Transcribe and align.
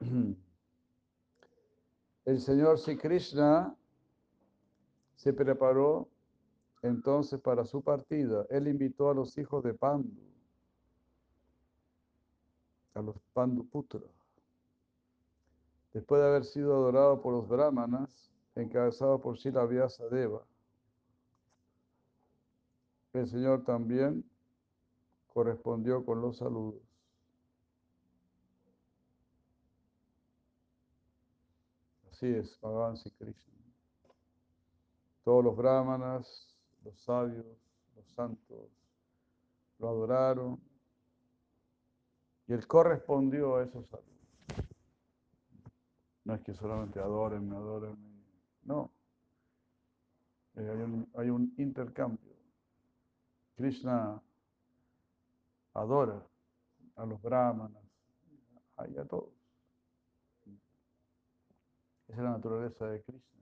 El 0.00 0.36
Señor 2.40 2.78
Sri 2.78 2.96
Krishna 2.96 3.76
se 5.14 5.32
preparó 5.32 6.08
entonces 6.82 7.40
para 7.40 7.64
su 7.64 7.82
partida. 7.82 8.46
Él 8.50 8.68
invitó 8.68 9.10
a 9.10 9.14
los 9.14 9.36
hijos 9.38 9.64
de 9.64 9.74
Pandu, 9.74 10.20
a 12.94 13.02
los 13.02 13.16
Pandu 13.32 13.66
Putra. 13.68 14.02
Después 15.92 16.20
de 16.20 16.28
haber 16.28 16.44
sido 16.44 16.74
adorado 16.74 17.20
por 17.22 17.32
los 17.32 17.48
brahmanas, 17.48 18.30
encabezado 18.54 19.20
por 19.20 19.38
Sila 19.38 19.64
Vyasa 19.64 20.06
Deva, 20.08 20.44
el 23.14 23.26
Señor 23.26 23.64
también 23.64 24.28
correspondió 25.28 26.04
con 26.04 26.20
los 26.20 26.36
saludos. 26.36 26.82
Así 32.16 32.28
es, 32.28 32.58
Bhagavan 32.62 32.96
Sri 32.96 33.10
Krishna. 33.10 33.52
Todos 35.22 35.44
los 35.44 35.54
brahmanas, 35.54 36.56
los 36.82 36.98
sabios, 37.02 37.44
los 37.94 38.06
santos, 38.14 38.70
lo 39.78 39.88
adoraron 39.90 40.58
y 42.46 42.54
él 42.54 42.66
correspondió 42.66 43.56
a 43.56 43.64
esos 43.64 43.86
saludos. 43.88 44.14
No 46.24 46.34
es 46.36 46.40
que 46.40 46.54
solamente 46.54 47.00
adórenme, 47.00 47.54
adórenme. 47.54 48.24
No. 48.62 48.90
Eh, 50.54 50.70
hay, 50.70 50.80
un, 50.80 51.10
hay 51.16 51.28
un 51.28 51.52
intercambio. 51.58 52.34
Krishna 53.56 54.22
adora 55.74 56.26
a 56.94 57.04
los 57.04 57.20
brahmanas, 57.20 57.84
a 58.78 59.04
todos. 59.04 59.35
Esa 62.08 62.18
es 62.18 62.24
la 62.24 62.30
naturaleza 62.30 62.86
de 62.86 63.02
Krishna. 63.02 63.36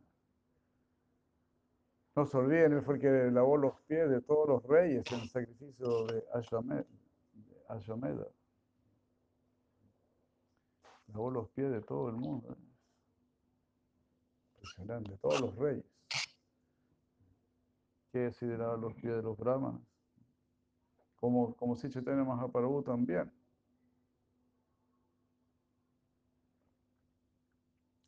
No 2.16 2.26
se 2.26 2.36
olviden, 2.36 2.74
él 2.74 2.82
fue 2.82 2.94
el 2.94 3.00
que 3.00 3.30
lavó 3.32 3.56
los 3.56 3.80
pies 3.82 4.08
de 4.08 4.20
todos 4.22 4.48
los 4.48 4.62
reyes 4.64 5.04
en 5.10 5.20
el 5.20 5.28
sacrificio 5.28 6.06
de 6.06 6.24
Ashwamedha. 7.68 8.28
Lavó 11.08 11.30
los 11.30 11.48
pies 11.50 11.72
de 11.72 11.80
todo 11.80 12.08
el 12.08 12.16
mundo. 12.16 12.52
¿eh? 12.52 12.56
Impresionante, 14.54 15.18
todos 15.18 15.40
los 15.40 15.56
reyes. 15.56 15.84
¿Qué 18.12 18.20
decir 18.20 18.48
de 18.48 18.58
lavar 18.58 18.78
los 18.78 18.94
pies 18.94 19.16
de 19.16 19.22
los 19.22 19.36
brahmanas? 19.36 19.82
Como, 21.16 21.56
como 21.56 21.74
si 21.74 21.90
Chaitanya 21.90 22.22
Mahaprabhu 22.22 22.82
también. 22.82 23.32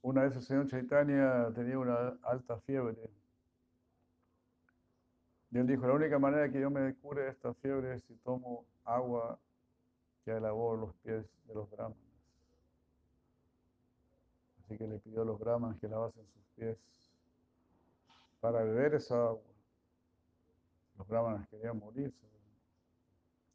Una 0.07 0.23
vez 0.23 0.37
el 0.37 0.43
señor 0.43 0.69
Chaitanya 0.69 1.51
tenía 1.53 1.81
una 1.81 2.17
alta 2.23 2.61
fiebre. 2.61 3.11
Y 5.51 5.59
él 5.59 5.67
dijo, 5.67 5.85
la 5.85 5.95
única 5.95 6.17
manera 6.17 6.49
que 6.49 6.61
yo 6.61 6.71
me 6.71 6.95
cure 6.95 7.23
de 7.23 7.31
esta 7.31 7.53
fiebre 7.55 7.93
es 7.93 8.05
si 8.05 8.15
tomo 8.19 8.65
agua 8.85 9.37
que 10.25 10.39
lavó 10.39 10.77
los 10.77 10.95
pies 11.03 11.27
de 11.49 11.55
los 11.55 11.69
brahmanas. 11.69 11.99
Así 14.61 14.79
que 14.79 14.87
le 14.87 15.01
pidió 15.01 15.23
a 15.23 15.25
los 15.25 15.41
brahmanas 15.41 15.77
que 15.81 15.89
lavasen 15.89 16.25
sus 16.25 16.45
pies 16.55 16.79
para 18.39 18.63
beber 18.63 18.95
esa 18.95 19.17
agua. 19.17 19.43
Los 20.99 21.09
brahmanas 21.09 21.49
querían 21.49 21.81
morirse. 21.81 22.29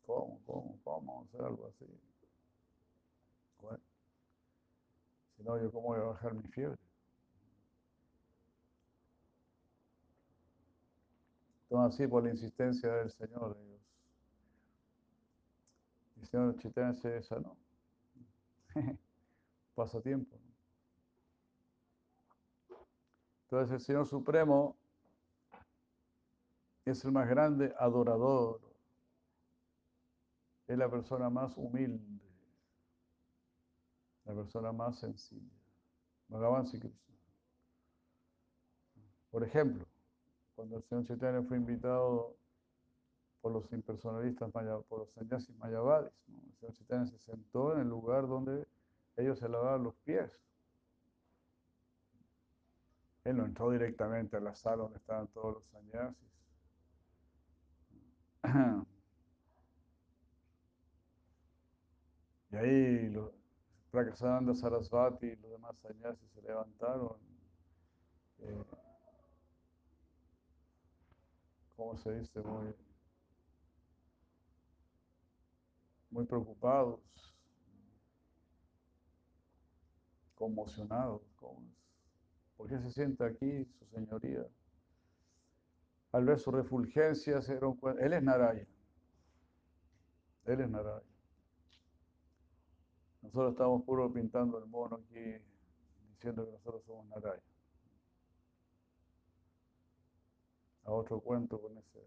¿Cómo? 0.05 0.41
¿Cómo? 0.45 0.77
¿Cómo 0.83 1.23
hacer 1.23 1.45
algo 1.45 1.67
así? 1.67 1.85
Bueno, 3.61 3.79
no, 5.43 5.61
¿yo 5.61 5.71
cómo 5.71 5.87
voy 5.87 5.99
a 5.99 6.03
bajar 6.03 6.33
mi 6.33 6.43
fiebre? 6.43 6.77
Entonces, 11.63 11.99
así 11.99 12.07
por 12.07 12.23
la 12.23 12.31
insistencia 12.31 12.91
del 12.91 13.11
Señor, 13.11 13.57
ellos. 13.59 13.81
El 16.19 16.27
Señor 16.27 16.55
Chaitanya 16.57 16.93
se 16.93 17.21
sanó. 17.23 17.55
Pasatiempo. 19.75 20.37
Entonces, 23.43 23.73
el 23.73 23.79
Señor 23.81 24.07
Supremo 24.07 24.75
es 26.85 27.03
el 27.05 27.11
más 27.11 27.27
grande 27.27 27.73
adorador 27.77 28.71
es 30.71 30.77
la 30.77 30.89
persona 30.89 31.29
más 31.29 31.57
humilde, 31.57 32.21
la 34.31 34.41
persona 34.41 34.71
más 34.71 34.97
sencilla. 34.99 35.51
Bhagavan 36.29 36.65
Sri 36.65 36.79
Krishna. 36.79 37.15
Por 39.29 39.43
ejemplo, 39.43 39.85
cuando 40.55 40.77
el 40.77 40.83
señor 40.83 41.05
Chaitanya 41.05 41.43
fue 41.43 41.57
invitado 41.57 42.35
por 43.41 43.51
los 43.51 43.71
impersonalistas, 43.71 44.51
por 44.87 44.99
los 44.99 45.11
sannyasis 45.11 45.55
mayavadis, 45.57 46.11
el 46.27 46.53
señor 46.59 46.73
Chaitanya 46.73 47.05
se 47.07 47.19
sentó 47.19 47.73
en 47.73 47.81
el 47.81 47.89
lugar 47.89 48.27
donde 48.27 48.67
ellos 49.17 49.39
se 49.39 49.49
lavaban 49.49 49.83
los 49.83 49.95
pies. 50.05 50.31
Él 53.23 53.37
no 53.37 53.45
entró 53.45 53.69
directamente 53.71 54.37
a 54.37 54.39
la 54.39 54.55
sala 54.55 54.83
donde 54.83 54.97
estaban 54.97 55.27
todos 55.27 55.55
los 55.55 55.65
sannyasis. 55.67 56.31
Y 62.51 62.55
ahí 62.57 63.09
los 63.09 63.31
Prakasanda 63.91 64.55
Sarasvati 64.55 65.27
y 65.27 65.35
los 65.35 65.51
demás 65.51 65.75
sannyasis 65.81 66.31
se 66.31 66.41
levantaron. 66.41 67.17
Eh, 68.39 68.63
¿Cómo 71.75 71.97
se 71.97 72.13
dice? 72.19 72.39
Muy, 72.41 72.73
muy 76.09 76.25
preocupados, 76.25 76.99
conmocionados. 80.35 81.21
¿Por 82.55 82.69
qué 82.69 82.79
se 82.79 82.91
sienta 82.91 83.25
aquí, 83.25 83.65
su 83.65 83.85
señoría? 83.87 84.45
Al 86.13 86.25
ver 86.25 86.39
su 86.39 86.51
refulgencia 86.51 87.41
se 87.41 87.53
dieron 87.53 87.75
cuenta. 87.75 88.05
Él 88.05 88.13
es 88.13 88.23
Naraya. 88.23 88.67
Él 90.45 90.61
es 90.61 90.69
Naraya. 90.69 91.10
Nosotros 93.31 93.53
estamos 93.53 93.83
puro 93.83 94.11
pintando 94.11 94.57
el 94.57 94.65
mono 94.65 94.97
aquí, 94.97 95.41
diciendo 96.09 96.45
que 96.45 96.51
nosotros 96.51 96.83
somos 96.83 97.05
Naraya. 97.07 97.41
A 100.83 100.91
otro 100.91 101.21
cuento 101.21 101.61
con 101.61 101.77
ese, 101.77 102.05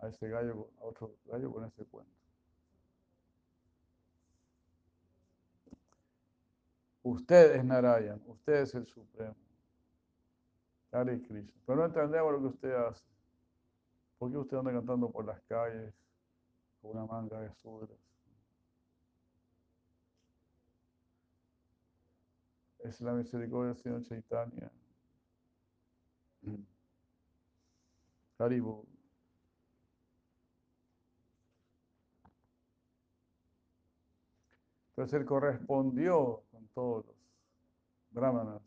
a 0.00 0.08
ese 0.08 0.28
gallo, 0.28 0.68
a 0.78 0.84
otro 0.84 1.16
gallo 1.24 1.50
con 1.50 1.64
ese 1.64 1.86
cuento. 1.86 2.12
Usted 7.02 7.56
es 7.56 7.64
Narayan, 7.64 8.20
usted 8.26 8.60
es 8.60 8.74
el 8.74 8.86
Supremo. 8.86 9.36
Hare 10.92 11.22
Krishna. 11.22 11.62
Pero 11.64 11.78
no 11.78 11.86
entendemos 11.86 12.32
lo 12.32 12.40
que 12.40 12.46
usted 12.48 12.74
hace. 12.74 13.06
¿Por 14.18 14.30
qué 14.30 14.36
usted 14.36 14.58
anda 14.58 14.70
cantando 14.70 15.10
por 15.10 15.24
las 15.24 15.40
calles 15.44 15.94
con 16.82 16.90
una 16.90 17.06
manga 17.06 17.40
de 17.40 17.54
sudras? 17.54 18.09
Es 22.84 23.00
la 23.00 23.12
misericordia 23.12 23.74
del 23.74 23.82
Señor 23.82 24.02
Chaitanya. 24.02 24.70
Haribo. 28.38 28.86
Entonces 34.90 35.20
él 35.20 35.26
correspondió 35.26 36.42
con 36.50 36.66
todos 36.68 37.06
los 37.06 37.16
brahmanas. 38.10 38.62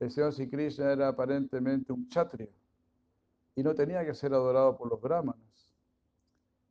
El 0.00 0.10
Señor 0.10 0.32
Sri 0.32 0.48
Krishna 0.48 0.92
era 0.92 1.08
aparentemente 1.08 1.92
un 1.92 2.08
kshatriya. 2.08 2.50
Y 3.56 3.62
no 3.62 3.74
tenía 3.74 4.04
que 4.04 4.14
ser 4.14 4.32
adorado 4.32 4.76
por 4.76 4.88
los 4.88 5.00
brahmanas. 5.00 5.72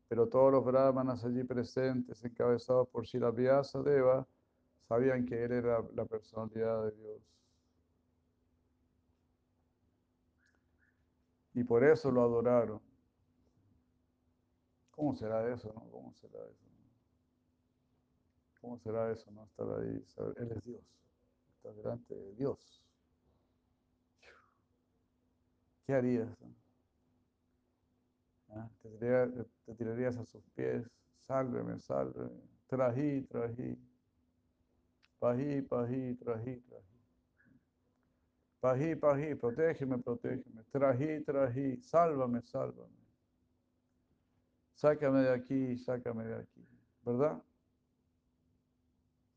Pero 0.07 0.27
todos 0.27 0.53
los 0.53 0.63
brahmanas 0.63 1.23
allí 1.25 1.43
presentes, 1.43 2.23
encabezados 2.23 2.87
por 2.87 3.03
Shila 3.03 3.31
Deva, 3.31 4.25
sabían 4.87 5.25
que 5.25 5.43
él 5.43 5.51
era 5.51 5.83
la 5.93 6.05
personalidad 6.05 6.83
de 6.85 6.91
Dios. 6.91 7.21
Y 11.53 11.63
por 11.63 11.83
eso 11.83 12.11
lo 12.11 12.21
adoraron. 12.23 12.81
¿Cómo 14.91 15.15
será 15.15 15.51
eso, 15.53 15.71
no? 15.73 15.89
¿Cómo 15.91 16.13
será 16.13 16.39
eso? 16.45 16.67
¿Cómo 18.61 18.79
será 18.79 19.11
eso, 19.11 19.31
no? 19.31 19.45
Estar 19.45 19.67
ahí, 19.79 20.03
Él 20.37 20.51
es 20.51 20.63
Dios. 20.63 20.83
Está 21.55 21.71
delante 21.71 22.15
de 22.15 22.33
Dios. 22.33 22.83
¿Qué 25.85 25.93
harías? 25.93 26.27
¿Ah? 28.49 28.69
¿Te, 28.81 29.75
tirarías, 29.75 30.17
a 30.17 30.25
sus 30.25 30.43
pies, 30.49 30.89
sálveme, 31.27 31.79
sálveme, 31.79 32.41
trají, 32.67 33.21
trají, 33.23 33.77
pají, 35.19 35.61
pají, 35.61 36.15
trají, 36.15 36.61
trají. 36.61 36.87
Pají, 38.59 38.95
pají, 38.95 39.35
protégeme, 39.35 39.97
protégeme, 39.97 40.63
trají, 40.71 41.23
trají, 41.23 41.81
sálvame, 41.83 42.41
sálvame. 42.41 42.97
Sácame 44.75 45.21
de 45.21 45.33
aquí, 45.33 45.77
sácame 45.77 46.23
de 46.23 46.35
aquí, 46.35 46.67
¿verdad? 47.03 47.41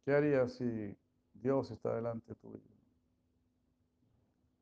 ¿Qué 0.04 0.12
harías 0.12 0.52
si 0.54 0.96
Dios 1.34 1.70
está 1.70 1.94
delante 1.94 2.34
tuyo? 2.34 2.60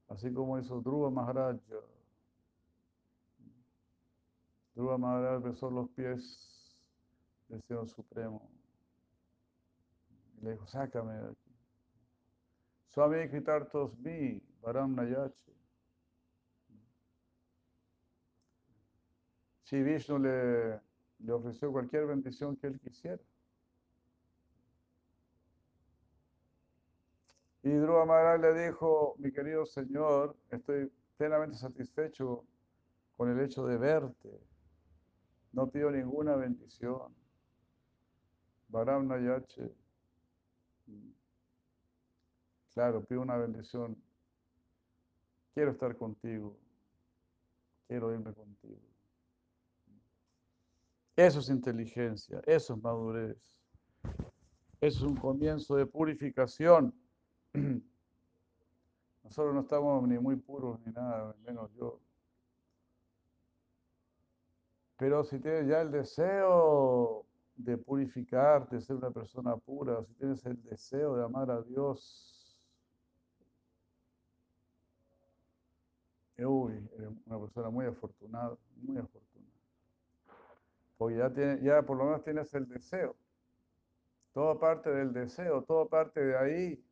Así 0.08 0.32
como 0.32 0.58
hizo 0.58 0.80
Dhruva 0.80 1.10
Maharaj. 1.10 1.58
Dhruva 4.74 4.98
Maharaj 4.98 5.42
besó 5.42 5.70
los 5.70 5.88
pies 5.90 6.48
del 7.48 7.62
Señor 7.62 7.88
Supremo. 7.88 8.48
Y 10.40 10.44
le 10.44 10.52
dijo, 10.52 10.66
sácame 10.66 11.14
de 11.14 11.30
aquí. 11.30 11.56
Swami 12.88 13.28
Kritartos 13.28 13.98
mi, 13.98 14.40
Varam 14.60 14.94
Nayache. 14.94 15.52
Si 19.64 19.82
Vishnu 19.82 20.18
le, 20.18 20.80
le 21.18 21.32
ofreció 21.32 21.70
cualquier 21.70 22.06
bendición 22.06 22.56
que 22.56 22.68
él 22.68 22.80
quisiera. 22.80 23.22
Y 27.62 27.70
Dhruva 27.70 28.06
Maharaj 28.06 28.40
le 28.40 28.66
dijo, 28.66 29.14
mi 29.18 29.30
querido 29.30 29.66
Señor, 29.66 30.36
estoy 30.50 30.90
plenamente 31.16 31.58
satisfecho 31.58 32.46
con 33.16 33.28
el 33.30 33.40
hecho 33.40 33.66
de 33.66 33.76
verte. 33.76 34.40
No 35.52 35.68
pido 35.68 35.90
ninguna 35.90 36.36
bendición. 36.36 37.14
Varam 38.68 39.08
Nayache. 39.08 39.74
Claro, 42.74 43.04
pido 43.04 43.22
una 43.22 43.36
bendición. 43.36 44.00
Quiero 45.52 45.72
estar 45.72 45.96
contigo. 45.96 46.56
Quiero 47.88 48.12
irme 48.12 48.32
contigo. 48.32 48.80
Eso 51.16 51.40
es 51.40 51.48
inteligencia, 51.48 52.40
eso 52.46 52.74
es 52.74 52.82
madurez. 52.82 53.58
Eso 54.80 54.98
es 54.98 55.02
un 55.02 55.16
comienzo 55.16 55.74
de 55.74 55.86
purificación. 55.86 56.94
Nosotros 59.24 59.54
no 59.54 59.62
estamos 59.62 60.06
ni 60.06 60.18
muy 60.18 60.36
puros 60.36 60.78
ni 60.86 60.92
nada, 60.92 61.34
menos 61.44 61.72
yo. 61.74 62.00
Pero 64.96 65.24
si 65.24 65.40
tienes 65.40 65.66
ya 65.66 65.80
el 65.80 65.90
deseo 65.90 67.27
de 67.58 67.76
purificarte, 67.76 68.76
de 68.76 68.82
ser 68.82 68.96
una 68.96 69.10
persona 69.10 69.56
pura, 69.56 70.02
si 70.04 70.14
tienes 70.14 70.44
el 70.46 70.62
deseo 70.62 71.16
de 71.16 71.24
amar 71.24 71.50
a 71.50 71.60
Dios, 71.62 72.38
uy, 76.38 76.88
eres 76.96 77.10
una 77.26 77.40
persona 77.40 77.68
muy 77.68 77.86
afortunada, 77.86 78.56
muy 78.76 78.98
afortunada. 78.98 79.52
Porque 80.96 81.16
ya, 81.16 81.32
tiene, 81.32 81.60
ya 81.62 81.82
por 81.82 81.96
lo 81.96 82.04
menos 82.04 82.22
tienes 82.22 82.52
el 82.54 82.68
deseo. 82.68 83.16
Todo 84.32 84.58
parte 84.58 84.90
del 84.90 85.12
deseo, 85.12 85.62
todo 85.62 85.88
parte 85.88 86.24
de 86.24 86.36
ahí. 86.36 86.84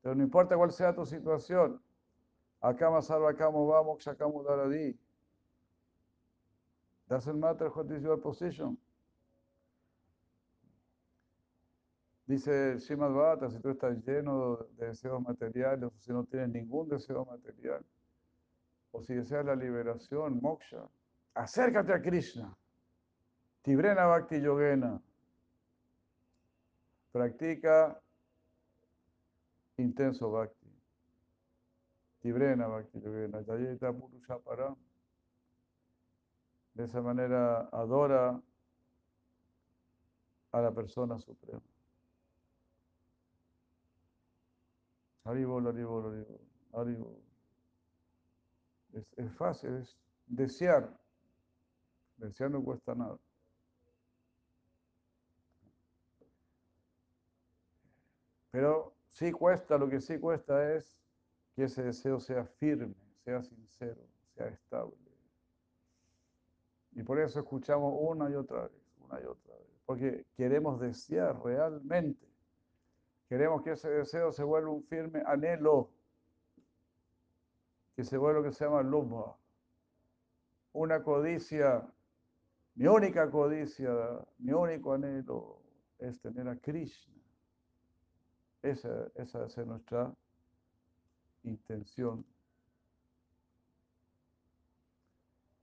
Pero 0.00 0.14
no 0.14 0.22
importa 0.22 0.56
cuál 0.56 0.72
sea 0.72 0.94
tu 0.94 1.04
situación. 1.04 1.82
Akama 2.60 3.02
salva, 3.02 3.30
akama 3.30 3.58
vamos, 3.64 4.06
akama 4.06 4.42
daradi. 4.44 4.96
Doesn't 7.08 7.38
matter 7.38 7.68
what 7.68 7.90
is 7.90 8.02
your 8.02 8.20
position. 8.20 8.78
Dice 12.32 12.78
Shimad 12.78 13.12
Bhata, 13.12 13.50
si 13.50 13.58
tú 13.60 13.68
estás 13.68 14.02
lleno 14.06 14.56
de 14.78 14.86
deseos 14.86 15.20
materiales, 15.20 15.90
o 15.92 15.98
si 15.98 16.12
no 16.12 16.24
tienes 16.24 16.48
ningún 16.48 16.88
deseo 16.88 17.26
material, 17.26 17.84
o 18.90 19.02
si 19.02 19.12
deseas 19.12 19.44
la 19.44 19.54
liberación, 19.54 20.40
moksha, 20.40 20.82
acércate 21.34 21.92
a 21.92 22.00
Krishna. 22.00 22.56
Tibrena 23.60 24.06
Bhakti 24.06 24.36
Yogena. 24.40 24.98
Practica 27.12 28.00
intenso 29.76 30.30
bhakti. 30.30 30.72
Tibrena 32.22 32.66
bhakti 32.66 32.98
yogena, 32.98 33.42
Yayeta 33.42 33.92
Purusha 33.92 34.38
Param. 34.38 34.74
De 36.72 36.84
esa 36.84 37.02
manera 37.02 37.68
adora 37.70 38.40
a 40.52 40.60
la 40.62 40.70
persona 40.70 41.18
suprema. 41.18 41.71
Haribol, 45.24 45.66
haribol, 45.66 46.06
haribol, 46.06 46.40
haribol. 46.72 47.22
Es, 48.92 49.06
es 49.16 49.32
fácil, 49.34 49.76
es 49.76 49.96
desear. 50.26 50.98
Desear 52.16 52.50
no 52.50 52.62
cuesta 52.62 52.94
nada. 52.94 53.18
Pero 58.50 58.94
Sí 59.12 59.30
cuesta, 59.30 59.76
lo 59.76 59.88
que 59.88 60.00
sí 60.00 60.18
cuesta 60.18 60.74
es 60.74 60.98
que 61.54 61.64
ese 61.64 61.82
deseo 61.82 62.18
sea 62.18 62.46
firme, 62.46 62.94
sea 63.24 63.42
sincero, 63.42 64.00
sea 64.34 64.48
estable. 64.48 64.96
Y 66.92 67.02
por 67.02 67.20
eso 67.20 67.38
escuchamos 67.38 67.94
una 67.98 68.30
y 68.30 68.34
otra 68.34 68.62
vez, 68.62 68.82
una 69.00 69.20
y 69.20 69.24
otra 69.24 69.54
vez. 69.54 69.68
Porque 69.84 70.24
queremos 70.34 70.80
desear 70.80 71.38
realmente. 71.42 72.26
Queremos 73.32 73.62
que 73.62 73.70
ese 73.70 73.88
deseo 73.88 74.30
se 74.30 74.44
vuelva 74.44 74.70
un 74.70 74.82
firme 74.82 75.22
anhelo. 75.24 75.88
Que 77.96 78.04
se 78.04 78.18
vuelva 78.18 78.40
lo 78.40 78.44
que 78.44 78.52
se 78.52 78.62
llama 78.62 78.82
lubha. 78.82 79.34
Una 80.74 81.02
codicia. 81.02 81.90
Mi 82.74 82.86
única 82.88 83.30
codicia, 83.30 83.90
mi 84.36 84.52
único 84.52 84.92
anhelo 84.92 85.62
es 85.98 86.20
tener 86.20 86.46
a 86.46 86.58
Krishna 86.58 87.14
esa, 88.60 89.10
esa 89.14 89.46
es 89.46 89.66
nuestra 89.66 90.14
intención. 91.44 92.26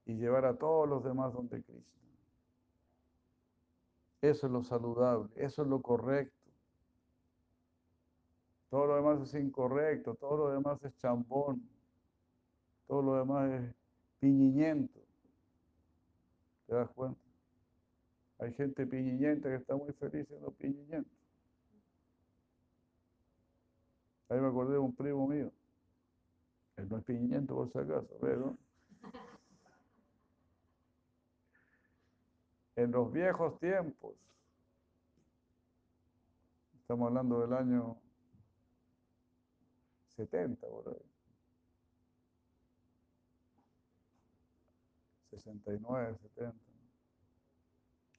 Y 0.08 0.16
llevar 0.16 0.46
a 0.46 0.58
todos 0.58 0.90
los 0.90 1.04
demás 1.04 1.34
donde 1.34 1.62
Cristo. 1.62 2.00
Eso 4.22 4.48
es 4.48 4.52
lo 4.52 4.64
saludable, 4.64 5.30
eso 5.36 5.62
es 5.62 5.68
lo 5.68 5.84
correcto. 5.84 6.39
Todo 8.70 8.86
lo 8.86 8.96
demás 8.96 9.22
es 9.22 9.34
incorrecto, 9.42 10.14
todo 10.16 10.38
lo 10.38 10.50
demás 10.52 10.84
es 10.84 10.96
chambón, 10.98 11.68
todo 12.88 13.02
lo 13.02 13.16
demás 13.16 13.50
es 13.52 13.76
piñiñento. 14.20 15.00
¿Te 16.68 16.76
das 16.76 16.90
cuenta? 16.92 17.20
Hay 18.38 18.54
gente 18.54 18.86
piñiñenta 18.86 19.50
que 19.50 19.56
está 19.56 19.76
muy 19.76 19.92
feliz 19.94 20.28
siendo 20.28 20.52
piñiñento. 20.52 21.10
Ahí 24.30 24.40
me 24.40 24.48
acordé 24.48 24.74
de 24.74 24.80
un 24.80 24.94
primo 24.94 25.28
mío. 25.28 25.52
El 26.78 26.88
no 26.88 26.98
es 27.00 27.04
piñento 27.04 27.56
por 27.56 27.72
si 27.72 27.78
acaso, 27.80 28.18
pero. 28.22 28.56
En 32.76 32.92
los 32.92 33.12
viejos 33.12 33.60
tiempos, 33.60 34.16
estamos 36.80 37.08
hablando 37.08 37.42
del 37.42 37.52
año 37.52 37.98
70, 40.20 40.68
por 40.68 40.90
ahí. 40.90 41.02
69, 45.30 46.18
70. 46.36 46.56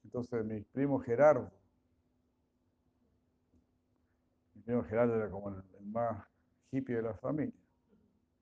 Entonces 0.04 0.44
mi 0.46 0.62
primo 0.62 0.98
Gerardo, 1.00 1.50
mi 4.54 4.62
primo 4.62 4.82
Gerardo 4.84 5.14
era 5.14 5.30
como 5.30 5.50
el, 5.50 5.62
más 5.82 6.26
hippie 6.72 6.96
de 6.96 7.02
la 7.02 7.14
familia. 7.14 7.52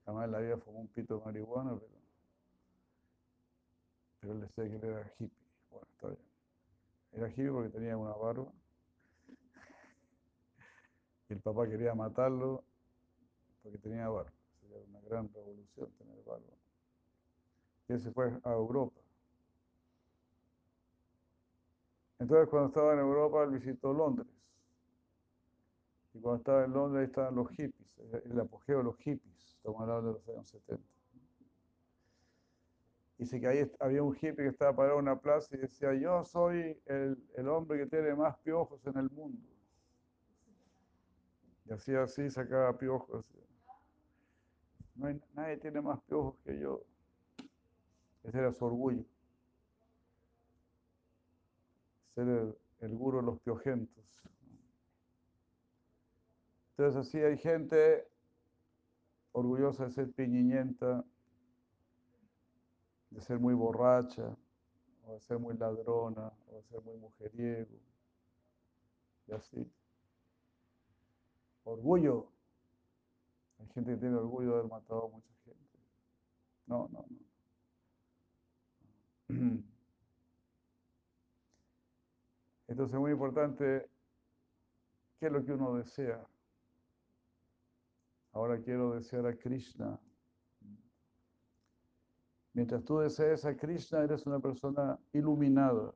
Jamás 0.04 0.26
en 0.26 0.32
la 0.32 0.38
vida 0.38 0.56
fumó 0.58 0.80
un 0.80 0.88
pito 0.88 1.18
de 1.18 1.24
marihuana, 1.24 1.74
pero 1.74 1.88
Pero 4.20 4.32
él 4.34 4.40
decía 4.42 4.64
que 4.64 4.76
él 4.76 4.84
era 4.84 5.12
hippie. 5.18 5.30
Bueno, 5.70 5.86
está 5.94 6.08
bien. 6.08 6.20
Era 7.12 7.28
hippie 7.28 7.50
porque 7.50 7.70
tenía 7.70 7.96
una 7.96 8.12
barba. 8.12 8.52
El 11.28 11.40
papá 11.40 11.68
quería 11.68 11.94
matarlo 11.94 12.64
porque 13.68 13.78
tenía 13.78 14.08
barba. 14.08 14.32
Sería 14.60 14.78
una 14.78 15.00
gran 15.02 15.30
revolución 15.32 15.90
tener 15.98 16.16
barba. 16.24 16.46
Y 17.86 17.92
él 17.92 18.00
se 18.00 18.10
fue 18.10 18.32
a 18.42 18.52
Europa. 18.52 18.98
Entonces 22.18 22.48
cuando 22.48 22.68
estaba 22.68 22.94
en 22.94 23.00
Europa, 23.00 23.44
él 23.44 23.50
visitó 23.50 23.92
Londres. 23.92 24.26
Y 26.14 26.20
cuando 26.20 26.38
estaba 26.38 26.64
en 26.64 26.72
Londres, 26.72 27.00
ahí 27.00 27.06
estaban 27.06 27.34
los 27.34 27.48
hippies, 27.50 27.98
el 28.24 28.40
apogeo 28.40 28.78
de 28.78 28.84
los 28.84 28.96
hippies, 28.96 29.54
estamos 29.56 29.82
hablando 29.82 30.14
de 30.14 30.18
los 30.18 30.28
años 30.28 30.48
70. 30.48 30.82
Dice 33.18 33.40
que 33.40 33.46
ahí 33.46 33.70
había 33.80 34.02
un 34.02 34.14
hippie 34.14 34.36
que 34.36 34.48
estaba 34.48 34.74
parado 34.74 34.98
en 34.98 35.04
una 35.04 35.20
plaza 35.20 35.54
y 35.56 35.58
decía, 35.58 35.92
yo 35.92 36.24
soy 36.24 36.80
el, 36.86 37.18
el 37.36 37.48
hombre 37.48 37.78
que 37.78 37.86
tiene 37.86 38.14
más 38.14 38.38
piojos 38.38 38.84
en 38.86 38.96
el 38.96 39.10
mundo. 39.10 39.42
Y 41.66 41.72
hacía 41.72 42.04
así, 42.04 42.30
sacaba 42.30 42.76
piojos. 42.78 43.26
No 44.98 45.06
hay, 45.06 45.20
nadie 45.34 45.56
tiene 45.56 45.80
más 45.80 46.00
piojos 46.02 46.34
que 46.44 46.58
yo. 46.58 46.82
Ese 48.24 48.38
era 48.38 48.52
su 48.52 48.64
orgullo. 48.64 49.04
Ser 52.14 52.28
el, 52.28 52.58
el 52.80 52.94
guro 52.96 53.18
de 53.18 53.24
los 53.24 53.40
piojentos. 53.40 54.04
Entonces 56.70 57.08
así 57.08 57.18
hay 57.18 57.38
gente 57.38 58.08
orgullosa 59.32 59.84
de 59.84 59.92
ser 59.92 60.12
piñiñenta, 60.12 61.04
de 63.10 63.20
ser 63.20 63.38
muy 63.38 63.54
borracha, 63.54 64.36
o 65.06 65.14
de 65.14 65.20
ser 65.20 65.38
muy 65.38 65.56
ladrona, 65.56 66.32
o 66.48 66.56
de 66.56 66.62
ser 66.64 66.82
muy 66.82 66.96
mujeriego, 66.96 67.78
y 69.28 69.32
así. 69.32 69.70
Orgullo. 71.64 72.37
Hay 73.58 73.66
gente 73.68 73.92
que 73.92 73.96
tiene 73.98 74.16
orgullo 74.16 74.52
de 74.52 74.58
haber 74.58 74.70
matado 74.70 75.06
a 75.06 75.08
mucha 75.08 75.32
gente. 75.44 75.78
No, 76.66 76.88
no, 76.92 77.06
no. 77.08 77.18
Entonces 82.68 82.94
es 82.94 83.00
muy 83.00 83.12
importante 83.12 83.88
qué 85.18 85.26
es 85.26 85.32
lo 85.32 85.44
que 85.44 85.52
uno 85.52 85.74
desea. 85.74 86.26
Ahora 88.32 88.60
quiero 88.60 88.94
desear 88.94 89.26
a 89.26 89.36
Krishna. 89.36 89.98
Mientras 92.52 92.84
tú 92.84 92.98
desees 92.98 93.44
a 93.44 93.56
Krishna, 93.56 94.02
eres 94.02 94.26
una 94.26 94.38
persona 94.38 94.98
iluminada. 95.12 95.94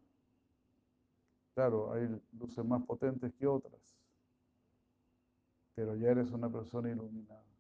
Claro, 1.55 1.93
hay 1.93 2.09
luces 2.39 2.65
más 2.65 2.83
potentes 2.85 3.33
que 3.35 3.47
otras, 3.47 3.81
pero 5.75 5.95
ya 5.97 6.09
eres 6.09 6.31
una 6.31 6.51
persona 6.51 6.91
iluminada. 6.91 7.52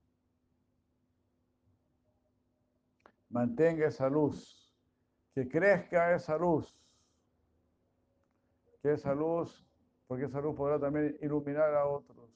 Mantenga 3.32 3.88
esa 3.88 4.08
luz, 4.08 4.72
que 5.34 5.48
crezca 5.48 6.14
esa 6.14 6.38
luz, 6.38 6.72
que 8.80 8.92
esa 8.92 9.12
luz, 9.14 9.66
porque 10.06 10.26
esa 10.26 10.40
luz 10.40 10.54
podrá 10.54 10.78
también 10.78 11.18
iluminar 11.20 11.74
a 11.74 11.86
otros 11.86 12.32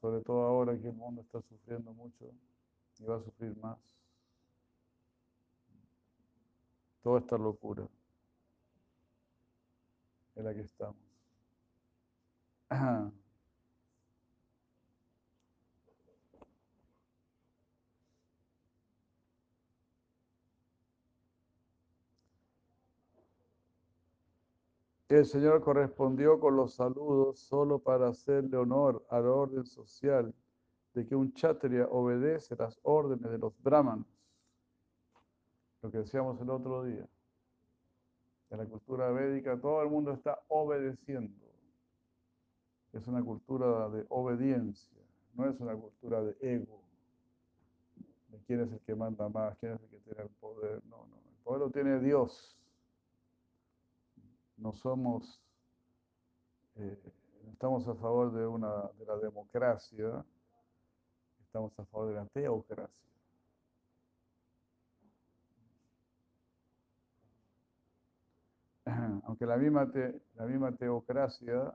sobre 0.00 0.22
todo 0.22 0.42
ahora 0.42 0.78
que 0.78 0.88
el 0.88 0.94
mundo 0.94 1.20
está 1.20 1.42
sufriendo 1.42 1.92
mucho 1.92 2.32
y 2.98 3.04
va 3.04 3.16
a 3.16 3.20
sufrir 3.20 3.54
más. 3.58 3.78
Toda 7.02 7.20
esta 7.20 7.36
locura 7.36 7.86
en 10.36 10.44
la 10.44 10.54
que 10.54 10.62
estamos. 10.62 10.96
El 25.10 25.26
Señor 25.26 25.60
correspondió 25.60 26.38
con 26.38 26.54
los 26.54 26.74
saludos 26.74 27.40
solo 27.40 27.80
para 27.80 28.06
hacerle 28.06 28.56
honor 28.56 29.04
a 29.10 29.18
la 29.18 29.32
orden 29.32 29.66
social 29.66 30.32
de 30.94 31.04
que 31.04 31.16
un 31.16 31.32
chatria 31.32 31.88
obedece 31.88 32.54
las 32.54 32.78
órdenes 32.84 33.28
de 33.28 33.38
los 33.38 33.52
brahmanes. 33.60 34.06
Lo 35.82 35.90
que 35.90 35.98
decíamos 35.98 36.40
el 36.40 36.48
otro 36.48 36.84
día. 36.84 37.08
En 38.50 38.58
la 38.58 38.66
cultura 38.66 39.10
védica 39.10 39.60
todo 39.60 39.82
el 39.82 39.88
mundo 39.88 40.12
está 40.12 40.44
obedeciendo. 40.46 41.44
Es 42.92 43.04
una 43.08 43.20
cultura 43.20 43.88
de 43.88 44.06
obediencia, 44.10 45.02
no 45.34 45.48
es 45.48 45.58
una 45.58 45.74
cultura 45.74 46.22
de 46.22 46.36
ego. 46.40 46.84
De 48.28 48.38
quién 48.46 48.60
es 48.60 48.70
el 48.70 48.80
que 48.82 48.94
manda 48.94 49.28
más, 49.28 49.58
quién 49.58 49.72
es 49.72 49.82
el 49.82 49.88
que 49.88 49.98
tiene 49.98 50.22
el 50.22 50.30
poder. 50.38 50.80
No, 50.84 50.98
no. 50.98 51.16
El 51.16 51.42
poder 51.42 51.60
lo 51.62 51.70
tiene 51.70 51.98
Dios 51.98 52.59
no 54.60 54.72
somos, 54.74 55.40
eh, 56.76 56.98
estamos 57.52 57.88
a 57.88 57.94
favor 57.94 58.32
de, 58.32 58.46
una, 58.46 58.90
de 58.98 59.06
la 59.06 59.16
democracia, 59.16 60.24
estamos 61.42 61.76
a 61.78 61.84
favor 61.86 62.08
de 62.08 62.14
la 62.14 62.26
teocracia. 62.26 62.94
Aunque 69.24 69.46
la 69.46 69.56
misma, 69.56 69.90
la 70.34 70.44
misma 70.46 70.72
teocracia 70.72 71.74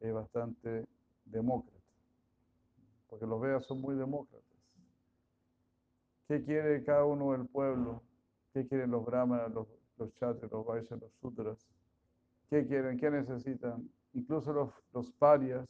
es 0.00 0.12
bastante 0.12 0.86
demócrata, 1.24 1.80
porque 3.08 3.26
los 3.26 3.40
Vedas 3.40 3.64
son 3.64 3.80
muy 3.80 3.96
demócratas. 3.96 4.44
¿Qué 6.28 6.44
quiere 6.44 6.84
cada 6.84 7.04
uno 7.04 7.32
del 7.32 7.46
pueblo? 7.46 8.02
¿Qué 8.52 8.66
quieren 8.66 8.90
los 8.90 9.04
brahmanas, 9.04 9.50
los, 9.52 9.68
los 9.96 10.10
los 10.50 10.66
vaishyas, 10.66 11.00
los 11.00 11.12
sutras? 11.20 11.75
¿Qué 12.48 12.66
quieren? 12.66 12.98
¿Qué 12.98 13.10
necesitan? 13.10 13.90
Incluso 14.12 14.52
los, 14.52 14.70
los 14.92 15.10
parias. 15.12 15.66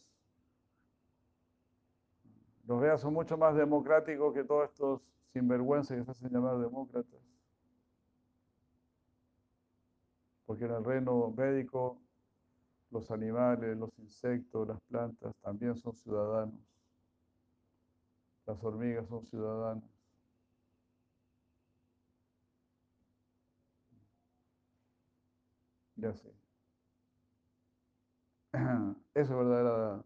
Los 2.67 2.81
veas 2.81 3.01
son 3.01 3.15
mucho 3.15 3.39
más 3.39 3.55
democráticos 3.57 4.35
que 4.35 4.45
todos 4.45 4.71
estos 4.71 5.01
sinvergüenzas 5.33 5.97
que 5.97 6.05
se 6.05 6.11
hacen 6.11 6.31
llamar 6.31 6.59
demócratas. 6.59 7.21
Porque 10.45 10.65
en 10.65 10.73
el 10.73 10.85
reino 10.85 11.33
médico 11.37 11.99
los 12.91 13.11
animales, 13.11 13.77
los 13.77 13.91
insectos, 13.99 14.69
las 14.69 14.81
plantas 14.83 15.35
también 15.43 15.77
son 15.77 15.95
ciudadanos. 15.95 16.61
Las 18.47 18.63
hormigas 18.63 19.09
son 19.09 19.25
ciudadanas. 19.27 19.85
Ya 25.97 26.13
sé. 26.15 26.46
¿Eso 29.15 29.33
es 29.33 29.49
verdadera 29.49 30.03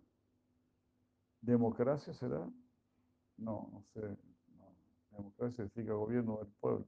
democracia 1.41 2.13
será? 2.15 2.49
No, 3.37 3.69
no 3.73 3.85
sé. 3.95 4.17
Democracia 5.11 5.65
significa 5.65 5.93
gobierno 5.95 6.39
del 6.39 6.49
pueblo. 6.61 6.87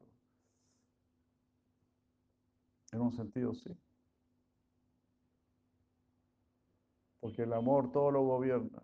En 2.93 3.01
un 3.01 3.13
sentido 3.13 3.55
sí. 3.55 3.71
Porque 7.21 7.43
el 7.43 7.53
amor 7.53 7.93
todo 7.93 8.11
lo 8.11 8.23
gobierna. 8.23 8.83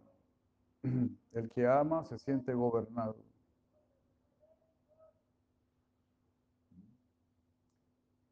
El 1.32 1.50
que 1.50 1.66
ama 1.66 2.04
se 2.04 2.18
siente 2.18 2.54
gobernado. 2.54 3.16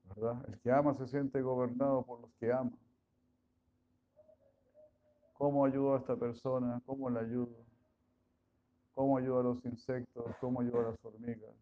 ¿Verdad? 0.05 0.45
El 0.49 0.59
que 0.61 0.71
ama 0.71 0.95
se 0.95 1.07
siente 1.09 1.43
gobernado 1.43 2.03
por 2.05 2.21
los 2.21 2.33
que 2.35 2.53
aman. 2.53 2.86
¿Cómo 5.39 5.67
ayudo 5.67 5.95
a 5.95 5.99
esta 5.99 6.17
persona? 6.17 6.81
¿Cómo 6.87 7.11
la 7.11 7.21
ayudo? 7.21 7.67
¿Cómo 8.95 9.19
ayudo 9.19 9.41
a 9.41 9.43
los 9.43 9.63
insectos? 9.67 10.35
¿Cómo 10.41 10.63
ayudo 10.63 10.81
a 10.81 10.91
las 10.91 11.05
hormigas? 11.05 11.55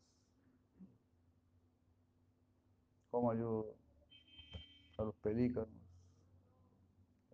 ¿Cómo 3.11 3.33
ayudo 3.33 3.75
a 4.99 5.03
los 5.03 5.17
pelícanos? 5.17 5.69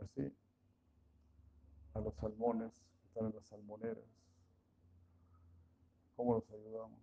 Así. 0.02 0.32
A 1.92 2.00
los 2.00 2.14
salmones 2.14 2.72
que 2.72 3.06
están 3.08 3.26
en 3.26 3.34
las 3.34 3.46
salmoneras. 3.46 4.04
¿Cómo 6.16 6.34
los 6.36 6.50
ayudamos? 6.50 7.00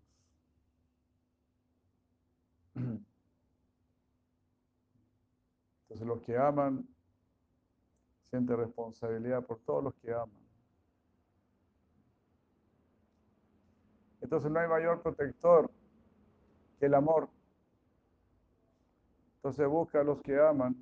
Entonces 5.84 6.08
los 6.08 6.22
que 6.24 6.36
aman 6.36 6.88
siente 8.30 8.56
responsabilidad 8.56 9.44
por 9.46 9.60
todos 9.60 9.84
los 9.84 9.94
que 9.96 10.14
aman. 10.14 10.48
Entonces 14.22 14.52
no 14.52 14.60
hay 14.60 14.68
mayor 14.68 15.02
protector 15.02 15.72
que 16.80 16.86
el 16.88 16.94
amor. 16.94 17.30
Entonces 19.38 19.68
busca 19.68 20.02
a 20.02 20.04
los 20.04 20.22
que 20.22 20.40
aman 20.40 20.76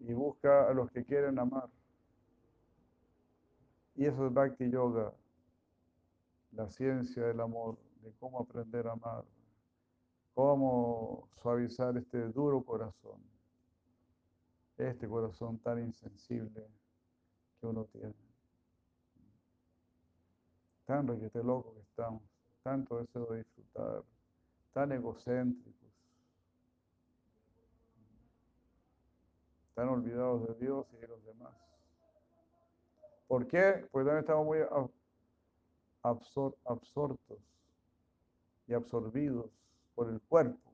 y 0.00 0.12
busca 0.12 0.68
a 0.68 0.74
los 0.74 0.90
que 0.90 1.04
quieren 1.04 1.38
amar. 1.38 1.68
Y 3.94 4.04
eso 4.04 4.26
es 4.26 4.32
Bhakti 4.32 4.70
Yoga, 4.70 5.12
la 6.52 6.68
ciencia 6.68 7.24
del 7.24 7.40
amor, 7.40 7.78
de 8.02 8.12
cómo 8.18 8.40
aprender 8.40 8.86
a 8.88 8.92
amar, 8.92 9.24
cómo 10.34 11.28
suavizar 11.40 11.96
este 11.96 12.28
duro 12.28 12.62
corazón, 12.62 13.20
este 14.78 15.08
corazón 15.08 15.58
tan 15.58 15.78
insensible 15.82 16.66
que 17.60 17.66
uno 17.66 17.84
tiene. 17.86 18.14
Tan 20.84 21.08
requete 21.08 21.42
loco 21.42 21.74
que 21.74 21.80
estamos, 21.80 22.22
tanto 22.62 22.98
deseo 22.98 23.26
de 23.26 23.38
disfrutar, 23.38 24.04
tan 24.72 24.92
egocéntricos, 24.92 25.90
tan 29.74 29.88
olvidados 29.88 30.46
de 30.46 30.54
Dios 30.54 30.86
y 30.92 30.96
de 30.96 31.08
los 31.08 31.24
demás. 31.24 31.54
¿Por 33.26 33.46
qué? 33.48 33.88
Porque 33.90 34.06
también 34.06 34.20
estamos 34.20 34.46
muy 34.46 34.58
absortos 36.02 37.38
y 38.68 38.74
absorbidos 38.74 39.50
por 39.94 40.08
el 40.08 40.20
cuerpo 40.20 40.72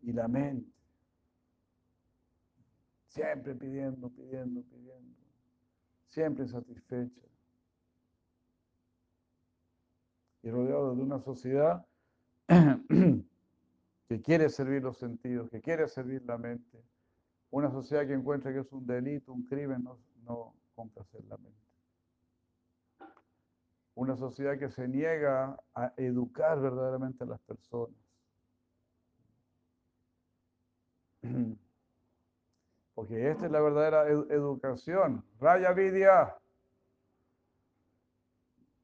y 0.00 0.12
la 0.12 0.26
mente. 0.26 0.81
Siempre 3.12 3.54
pidiendo, 3.54 4.08
pidiendo, 4.08 4.62
pidiendo. 4.62 5.14
Siempre 6.08 6.44
insatisfecha. 6.44 7.20
Y 10.42 10.50
rodeado 10.50 10.96
de 10.96 11.02
una 11.02 11.20
sociedad 11.20 11.86
que 12.48 14.22
quiere 14.22 14.48
servir 14.48 14.82
los 14.82 14.96
sentidos, 14.96 15.50
que 15.50 15.60
quiere 15.60 15.86
servir 15.88 16.22
la 16.24 16.38
mente. 16.38 16.82
Una 17.50 17.70
sociedad 17.70 18.06
que 18.06 18.14
encuentra 18.14 18.50
que 18.50 18.60
es 18.60 18.72
un 18.72 18.86
delito, 18.86 19.30
un 19.34 19.44
crimen, 19.44 19.84
no, 19.84 19.98
no 20.24 20.54
complacer 20.74 21.22
la 21.26 21.36
mente. 21.36 21.60
Una 23.94 24.16
sociedad 24.16 24.58
que 24.58 24.70
se 24.70 24.88
niega 24.88 25.62
a 25.74 25.92
educar 25.98 26.58
verdaderamente 26.58 27.24
a 27.24 27.26
las 27.26 27.40
personas. 27.40 27.94
Porque 33.02 33.30
esta 33.32 33.46
es 33.46 33.50
la 33.50 33.60
verdadera 33.60 34.08
educación. 34.08 35.24
Raya 35.40 35.72
Vidya. 35.72 36.36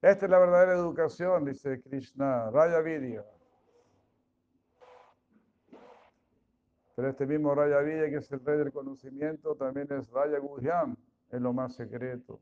Esta 0.02 0.24
es 0.26 0.30
la 0.30 0.40
verdadera 0.40 0.72
educación, 0.72 1.44
dice 1.44 1.80
Krishna. 1.80 2.50
Raya 2.50 2.80
Vidya. 2.80 3.24
Pero 6.96 7.08
este 7.10 7.28
mismo 7.28 7.54
Raya 7.54 7.78
Vidya, 7.78 8.10
que 8.10 8.16
es 8.16 8.32
el 8.32 8.44
rey 8.44 8.58
del 8.58 8.72
conocimiento, 8.72 9.54
también 9.54 9.86
es 9.92 10.10
Raya 10.10 10.40
Guhyam, 10.40 10.96
en 11.30 11.42
lo 11.44 11.52
más 11.52 11.76
secreto. 11.76 12.40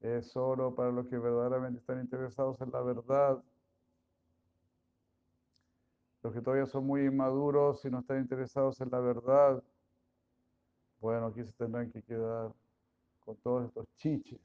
Es 0.00 0.26
solo 0.26 0.74
para 0.74 0.90
los 0.92 1.08
que 1.08 1.16
verdaderamente 1.16 1.80
están 1.80 1.98
interesados 1.98 2.60
en 2.60 2.70
la 2.72 2.82
verdad. 2.82 3.42
Los 6.22 6.34
que 6.34 6.42
todavía 6.42 6.66
son 6.66 6.84
muy 6.86 7.06
inmaduros 7.06 7.82
y 7.86 7.90
no 7.90 8.00
están 8.00 8.18
interesados 8.18 8.78
en 8.82 8.90
la 8.90 9.00
verdad, 9.00 9.62
bueno, 11.00 11.26
aquí 11.26 11.44
se 11.44 11.52
tendrán 11.52 11.90
que 11.90 12.02
quedar 12.02 12.52
con 13.20 13.36
todos 13.36 13.66
estos 13.66 13.86
chiches, 13.96 14.40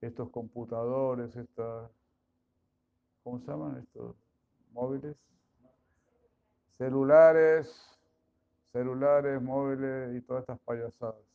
estos 0.00 0.30
computadores, 0.30 1.34
estas, 1.36 1.90
¿cómo 3.22 3.40
se 3.40 3.46
llaman 3.46 3.78
estos 3.78 4.16
móviles? 4.72 5.16
Celulares, 6.78 7.74
celulares, 8.72 9.40
móviles 9.40 10.16
y 10.16 10.20
todas 10.20 10.42
estas 10.42 10.58
payasadas 10.60 11.26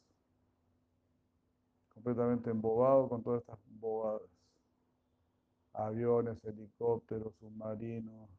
completamente 2.01 2.49
embobado 2.49 3.07
con 3.07 3.21
todas 3.21 3.41
estas 3.41 3.59
bobadas. 3.79 4.27
Aviones, 5.73 6.43
helicópteros, 6.43 7.33
submarinos 7.39 8.29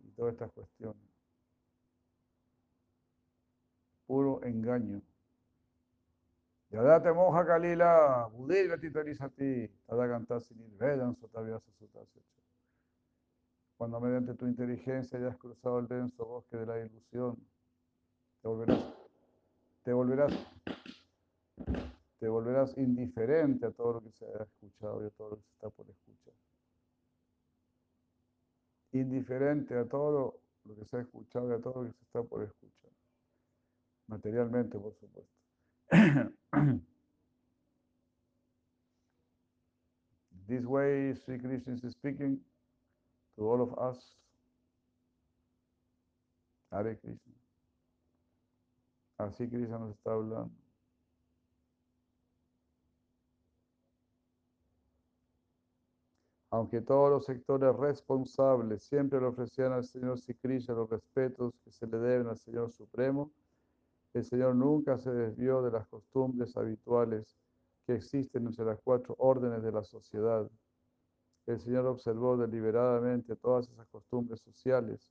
y 0.00 0.10
todas 0.10 0.32
estas 0.32 0.50
cuestiones. 0.52 1.09
Puro 4.10 4.42
engaño. 4.42 5.00
Yadate 6.72 7.12
moja 7.12 7.46
kalila, 7.46 8.28
budir 8.32 8.66
gatitarizati, 8.68 9.70
tadagantasini, 9.86 10.66
vedan 10.76 11.14
sotavyasa 11.14 11.70
sutase. 11.78 12.20
Cuando 13.78 14.00
mediante 14.00 14.34
tu 14.34 14.48
inteligencia 14.48 15.16
hayas 15.16 15.36
cruzado 15.36 15.78
el 15.78 15.86
denso 15.86 16.26
bosque 16.26 16.56
de 16.56 16.66
la 16.66 16.80
ilusión, 16.80 17.36
te 18.42 18.48
volverás, 18.48 18.94
te 19.84 19.92
volverás 19.92 20.32
te 22.18 22.26
volverás 22.26 22.76
indiferente 22.78 23.66
a 23.66 23.70
todo 23.70 23.92
lo 23.92 24.00
que 24.00 24.10
se 24.10 24.24
ha 24.24 24.42
escuchado 24.42 25.04
y 25.04 25.06
a 25.06 25.10
todo 25.10 25.30
lo 25.30 25.36
que 25.36 25.42
se 25.42 25.52
está 25.52 25.70
por 25.70 25.88
escuchar. 25.88 26.34
Indiferente 28.90 29.78
a 29.78 29.84
todo 29.84 30.42
lo 30.64 30.74
que 30.74 30.84
se 30.84 30.96
ha 30.96 31.00
escuchado 31.00 31.48
y 31.48 31.52
a 31.52 31.60
todo 31.60 31.84
lo 31.84 31.92
que 31.92 31.96
se 31.96 32.02
está 32.02 32.24
por 32.24 32.42
escuchar. 32.42 32.90
Materialmente, 34.10 34.76
por 34.76 34.92
supuesto. 34.96 35.32
This 40.48 40.66
way, 40.66 41.14
Sri 41.14 41.38
Krishna 41.38 41.74
is 41.74 41.92
speaking 41.92 42.40
to 43.36 43.48
all 43.48 43.62
of 43.62 43.72
us. 43.78 44.16
Hare 46.72 46.96
Krishna. 46.96 47.34
Así 49.16 49.48
Krishna 49.48 49.78
nos 49.78 49.94
está 49.94 50.10
hablando. 50.10 50.50
Aunque 56.50 56.80
todos 56.80 57.10
los 57.10 57.26
sectores 57.26 57.76
responsables 57.76 58.82
siempre 58.82 59.20
le 59.20 59.26
ofrecían 59.26 59.72
al 59.72 59.84
Señor 59.84 60.18
Sikrishna 60.18 60.74
los 60.74 60.90
respetos 60.90 61.54
que 61.62 61.70
se 61.70 61.86
le 61.86 61.98
deben 61.98 62.26
al 62.26 62.38
Señor 62.38 62.72
Supremo, 62.72 63.30
el 64.14 64.24
Señor 64.24 64.56
nunca 64.56 64.98
se 64.98 65.10
desvió 65.10 65.62
de 65.62 65.70
las 65.70 65.86
costumbres 65.86 66.56
habituales 66.56 67.36
que 67.86 67.94
existen 67.94 68.46
entre 68.46 68.64
las 68.64 68.80
cuatro 68.82 69.14
órdenes 69.18 69.62
de 69.62 69.72
la 69.72 69.82
sociedad. 69.84 70.48
El 71.46 71.60
Señor 71.60 71.86
observó 71.86 72.36
deliberadamente 72.36 73.36
todas 73.36 73.68
esas 73.68 73.86
costumbres 73.88 74.40
sociales, 74.40 75.10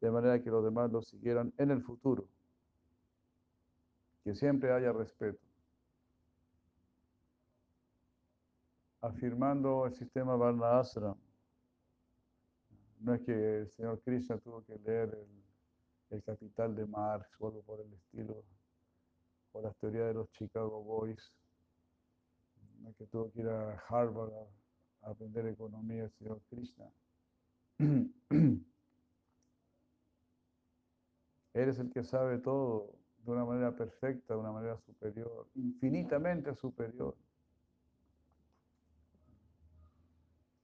de 0.00 0.10
manera 0.10 0.42
que 0.42 0.50
los 0.50 0.64
demás 0.64 0.90
lo 0.92 1.02
siguieran 1.02 1.52
en 1.58 1.70
el 1.70 1.82
futuro. 1.82 2.28
Que 4.22 4.34
siempre 4.34 4.72
haya 4.72 4.92
respeto. 4.92 5.40
afirmando 9.04 9.84
el 9.84 9.94
sistema 9.94 10.34
Varna 10.34 10.80
Ashram. 10.80 11.16
No 13.00 13.12
es 13.12 13.20
que 13.20 13.58
el 13.58 13.70
señor 13.72 14.00
Krishna 14.00 14.38
tuvo 14.38 14.64
que 14.64 14.78
leer 14.78 15.10
el, 15.12 15.43
Capital 16.24 16.74
de 16.74 16.86
Marx 16.86 17.28
o 17.40 17.48
algo 17.48 17.62
por 17.62 17.80
el 17.80 17.92
estilo, 17.92 18.44
o 19.52 19.60
las 19.60 19.76
teorías 19.76 20.06
de 20.08 20.14
los 20.14 20.30
Chicago 20.32 20.82
Boys. 20.82 21.32
Que 22.98 23.06
tuvo 23.06 23.32
que 23.32 23.40
ir 23.40 23.48
a 23.48 23.78
Harvard 23.88 24.32
a, 24.32 24.46
aprender 25.10 25.46
economía 25.46 26.04
el 26.04 26.10
señor 26.12 26.40
Krishna. 26.48 26.84
Eres 31.54 31.78
el 31.78 31.90
que 31.90 32.04
sabe 32.04 32.38
todo 32.38 32.94
de 33.18 33.30
una 33.30 33.44
manera 33.44 33.74
perfecta, 33.74 34.34
de 34.34 34.40
una 34.40 34.52
manera 34.52 34.78
superior, 34.78 35.48
infinitamente 35.54 36.54
superior. 36.54 37.16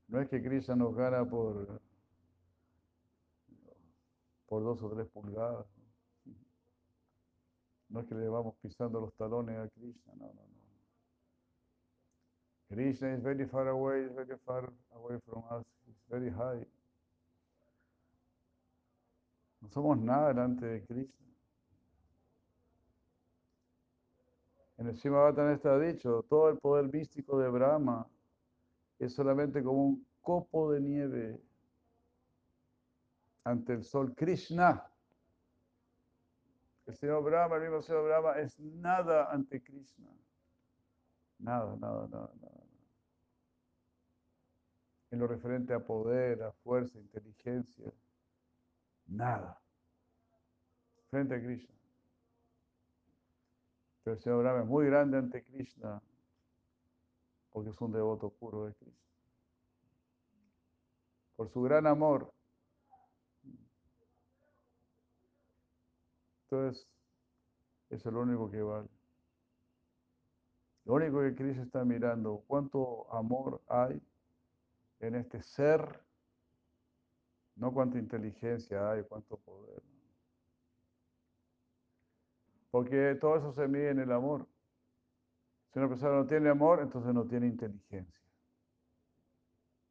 No 0.09 0.21
es 0.21 0.29
que 0.29 0.43
Krishna 0.43 0.77
nos 0.77 0.95
gana 0.95 1.25
por, 1.25 1.81
por 4.51 4.65
dos 4.65 4.83
o 4.83 4.91
tres 4.91 5.07
pulgadas. 5.11 5.65
No 7.89 8.01
es 8.01 8.07
que 8.07 8.17
le 8.17 8.29
vamos 8.29 8.57
pisando 8.61 9.01
los 9.01 9.15
talones 9.15 9.57
a 9.57 9.69
Krishna, 9.69 10.13
no, 10.17 10.27
no, 10.27 10.33
no. 10.35 10.61
Krishna 12.69 13.15
is 13.15 13.23
very 13.23 13.47
far 13.47 13.69
away, 13.69 14.07
is 14.07 14.13
very 14.13 14.37
far 14.45 14.73
away 14.93 15.19
from 15.25 15.45
us, 15.53 15.65
is 15.89 15.95
very 16.09 16.31
high. 16.31 16.67
No 19.61 19.69
somos 19.69 19.99
nada 19.99 20.29
delante 20.29 20.67
de 20.67 20.85
Krishna. 20.85 21.27
En 24.79 24.89
el 24.89 24.97
Shimabatan 24.97 25.53
está 25.53 25.79
dicho, 25.79 26.25
todo 26.29 26.49
el 26.49 26.59
poder 26.59 26.93
místico 26.93 27.39
de 27.39 27.49
Brahma 27.49 28.05
es 28.99 29.15
solamente 29.15 29.63
como 29.63 29.85
un 29.87 30.07
copo 30.23 30.73
de 30.73 30.81
nieve 30.81 31.41
ante 33.45 33.73
el 33.73 33.85
sol. 33.85 34.15
Krishna, 34.15 34.85
el 36.87 36.95
Señor 36.95 37.23
Brahma, 37.23 37.57
el 37.57 37.63
mismo 37.63 37.83
Señor 37.83 38.05
Brahma, 38.05 38.39
es 38.39 38.59
nada 38.59 39.31
ante 39.31 39.63
Krishna. 39.63 40.11
Nada, 41.39 41.77
nada, 41.77 42.07
nada, 42.09 42.31
nada. 42.41 42.61
En 45.11 45.19
lo 45.19 45.27
referente 45.27 45.75
a 45.75 45.81
poder, 45.81 46.43
a 46.43 46.53
fuerza, 46.53 46.99
inteligencia, 46.99 47.93
nada 49.07 49.61
frente 51.11 51.35
a 51.35 51.43
Krishna. 51.43 51.75
Pero 54.03 54.15
el 54.15 54.23
señor 54.23 54.43
Brahma 54.43 54.61
es 54.61 54.67
muy 54.67 54.87
grande 54.87 55.19
ante 55.19 55.43
Krishna 55.43 56.01
porque 57.51 57.71
es 57.71 57.81
un 57.81 57.93
devoto 57.93 58.31
puro 58.31 58.67
de 58.67 58.75
Krishna. 58.75 59.11
Por 61.37 61.51
su 61.51 61.63
gran 61.63 61.87
amor. 61.87 62.33
Entonces, 66.51 66.89
es 67.91 68.05
lo 68.07 68.23
único 68.23 68.51
que 68.51 68.61
vale. 68.61 68.89
Lo 70.85 70.95
único 70.95 71.21
que 71.21 71.35
Krishna 71.35 71.63
está 71.63 71.85
mirando, 71.85 72.43
cuánto 72.49 73.13
amor 73.15 73.63
hay 73.69 74.03
en 74.99 75.15
este 75.15 75.43
ser, 75.43 76.01
no 77.55 77.73
cuánta 77.73 77.99
inteligencia 77.99 78.91
hay, 78.91 79.05
cuánto 79.05 79.37
poder. 79.37 79.81
Porque 82.73 83.17
todo 83.21 83.37
eso 83.37 83.53
se 83.53 83.69
mide 83.69 83.91
en 83.91 84.01
el 84.01 84.11
amor. 84.11 84.47
Si 85.73 85.79
una 85.79 85.89
persona 85.89 86.17
no 86.17 86.27
tiene 86.27 86.49
amor, 86.49 86.81
entonces 86.81 87.15
no 87.15 87.27
tiene 87.27 87.47
inteligencia. 87.47 88.21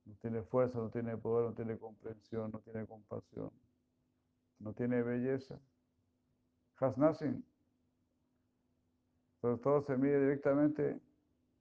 No 0.05 0.15
tiene 0.15 0.41
fuerza, 0.43 0.79
no 0.79 0.89
tiene 0.89 1.15
poder, 1.15 1.45
no 1.49 1.53
tiene 1.53 1.77
comprensión, 1.77 2.51
no 2.51 2.59
tiene 2.59 2.85
compasión. 2.85 3.51
No 4.59 4.73
tiene 4.73 5.01
belleza. 5.03 5.57
Has 6.79 6.97
nothing. 6.97 7.43
Pero 9.41 9.57
todo 9.57 9.81
se 9.81 9.97
mide 9.97 10.19
directamente 10.19 10.99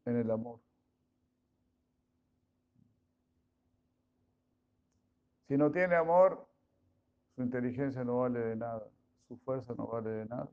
en 0.05 0.17
el 0.17 0.31
amor. 0.31 0.61
Si 5.49 5.57
no 5.57 5.71
tiene 5.71 5.97
amor, 5.97 6.47
su 7.35 7.43
inteligencia 7.43 8.05
no 8.05 8.19
vale 8.19 8.41
de 8.41 8.57
nada, 8.57 8.87
su 9.29 9.37
fuerza 9.39 9.75
no 9.77 9.87
vale 9.87 10.11
de 10.11 10.27
nada, 10.27 10.49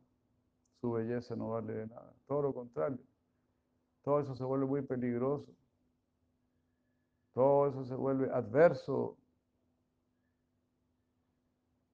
su 0.79 0.91
belleza 0.93 1.35
no 1.35 1.49
vale 1.49 1.73
de 1.73 1.87
nada. 1.87 2.13
Todo 2.27 2.43
lo 2.43 2.53
contrario. 2.53 2.99
Todo 4.03 4.19
eso 4.19 4.35
se 4.35 4.43
vuelve 4.43 4.65
muy 4.65 4.81
peligroso. 4.83 5.51
Todo 7.33 7.67
eso 7.67 7.83
se 7.83 7.95
vuelve 7.95 8.31
adverso. 8.31 9.17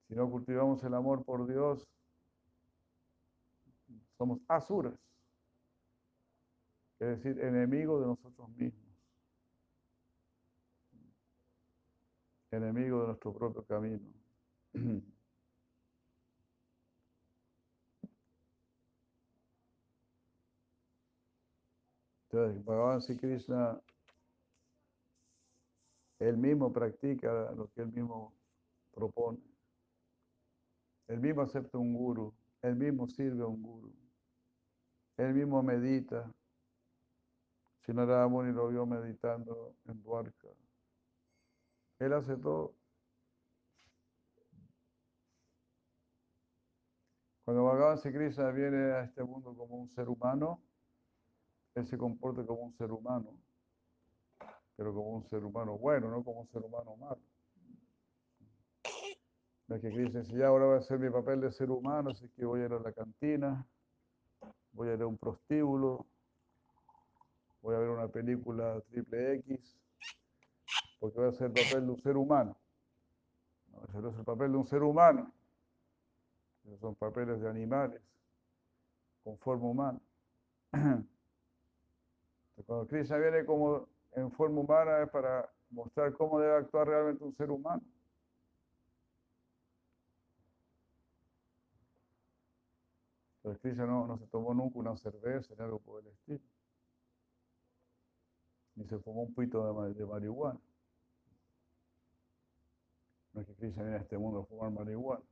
Si 0.06 0.14
no 0.14 0.30
cultivamos 0.30 0.84
el 0.84 0.94
amor 0.94 1.24
por 1.24 1.46
Dios, 1.46 1.88
somos 4.22 4.38
asuras, 4.46 4.94
es 7.00 7.08
decir, 7.08 7.40
enemigos 7.40 8.00
de 8.02 8.06
nosotros 8.06 8.48
mismos, 8.50 8.94
enemigos 12.52 13.00
de 13.00 13.06
nuestro 13.08 13.34
propio 13.34 13.64
camino. 13.64 13.98
Entonces, 22.30 22.64
Bhagavan 22.64 23.02
Sri 23.02 23.16
Krishna, 23.16 23.82
él 26.20 26.36
mismo 26.36 26.72
practica 26.72 27.50
lo 27.56 27.68
que 27.72 27.80
él 27.80 27.90
mismo 27.90 28.32
propone. 28.92 29.40
Él 31.08 31.18
mismo 31.18 31.42
acepta 31.42 31.76
un 31.76 31.92
guru, 31.92 32.32
él 32.62 32.76
mismo 32.76 33.08
sirve 33.08 33.42
a 33.42 33.46
un 33.46 33.60
guru, 33.60 34.01
él 35.22 35.34
mismo 35.34 35.62
medita. 35.62 36.30
Si 37.84 37.92
Narada 37.92 38.28
Muni 38.28 38.52
lo 38.52 38.68
vio 38.68 38.86
meditando 38.86 39.74
en 39.86 40.02
Dwarka. 40.02 40.48
Él 41.98 42.12
hace 42.12 42.36
todo. 42.36 42.74
Cuando 47.44 47.64
Bhagavan 47.64 47.98
Krishna 47.98 48.50
viene 48.50 48.92
a 48.92 49.02
este 49.02 49.24
mundo 49.24 49.54
como 49.56 49.76
un 49.76 49.90
ser 49.90 50.08
humano, 50.08 50.62
él 51.74 51.86
se 51.86 51.98
comporta 51.98 52.46
como 52.46 52.62
un 52.62 52.76
ser 52.76 52.92
humano, 52.92 53.36
pero 54.76 54.94
como 54.94 55.16
un 55.16 55.28
ser 55.28 55.44
humano 55.44 55.76
bueno, 55.76 56.08
no 56.08 56.22
como 56.22 56.42
un 56.42 56.48
ser 56.48 56.62
humano 56.62 56.96
malo. 56.96 57.20
Es 59.68 59.80
que 59.80 59.90
Krishna 59.90 60.20
dice, 60.20 60.36
ya 60.36 60.48
ahora 60.48 60.66
voy 60.66 60.74
a 60.76 60.78
hacer 60.78 60.98
mi 60.98 61.10
papel 61.10 61.40
de 61.40 61.50
ser 61.50 61.70
humano, 61.70 62.10
así 62.10 62.28
que 62.30 62.44
voy 62.44 62.60
a 62.60 62.66
ir 62.66 62.72
a 62.72 62.78
la 62.78 62.92
cantina, 62.92 63.66
voy 64.72 64.88
a 64.88 64.94
ir 64.94 65.02
a 65.02 65.06
un 65.06 65.18
prostíbulo, 65.18 66.06
voy 67.60 67.74
a 67.74 67.78
ver 67.78 67.90
una 67.90 68.08
película 68.08 68.80
triple 68.88 69.34
X, 69.34 69.76
porque 70.98 71.18
voy 71.18 71.26
a 71.26 71.30
hacer 71.30 71.46
el 71.48 71.52
papel 71.52 71.86
de 71.86 71.92
un 71.92 72.02
ser 72.02 72.16
humano. 72.16 72.56
No, 73.70 73.84
ese 73.88 73.98
no 73.98 74.08
es 74.10 74.18
el 74.18 74.24
papel 74.24 74.52
de 74.52 74.58
un 74.58 74.66
ser 74.66 74.82
humano. 74.82 75.32
Esos 76.64 76.80
son 76.80 76.94
papeles 76.94 77.40
de 77.40 77.48
animales, 77.48 78.00
con 79.24 79.38
forma 79.38 79.66
humana. 79.66 80.00
Cuando 82.66 82.86
Krishna 82.86 83.16
viene 83.16 83.44
como 83.44 83.88
en 84.12 84.30
forma 84.30 84.60
humana 84.60 85.02
es 85.02 85.10
para 85.10 85.50
mostrar 85.70 86.12
cómo 86.12 86.38
debe 86.38 86.56
actuar 86.56 86.86
realmente 86.86 87.24
un 87.24 87.34
ser 87.34 87.50
humano. 87.50 87.82
Krishna 93.58 93.86
no, 93.86 94.18
se 94.18 94.26
tomó 94.26 94.54
nunca 94.54 94.78
una 94.78 94.96
cerveza 94.96 95.54
ni 95.54 95.62
algo 95.62 95.78
por 95.80 96.00
el 96.00 96.08
estilo. 96.08 96.40
Ni 98.74 98.86
se 98.86 98.98
fumó 98.98 99.22
un 99.22 99.34
pito 99.34 99.84
de, 99.84 99.94
de 99.94 100.06
marihuana. 100.06 100.60
No 103.32 103.40
es 103.40 103.46
que 103.46 103.54
Krishna 103.54 103.82
viene 103.82 103.98
a 103.98 104.00
este 104.00 104.18
mundo 104.18 104.40
a 104.40 104.44
fumar 104.44 104.70
marihuana. 104.70 105.24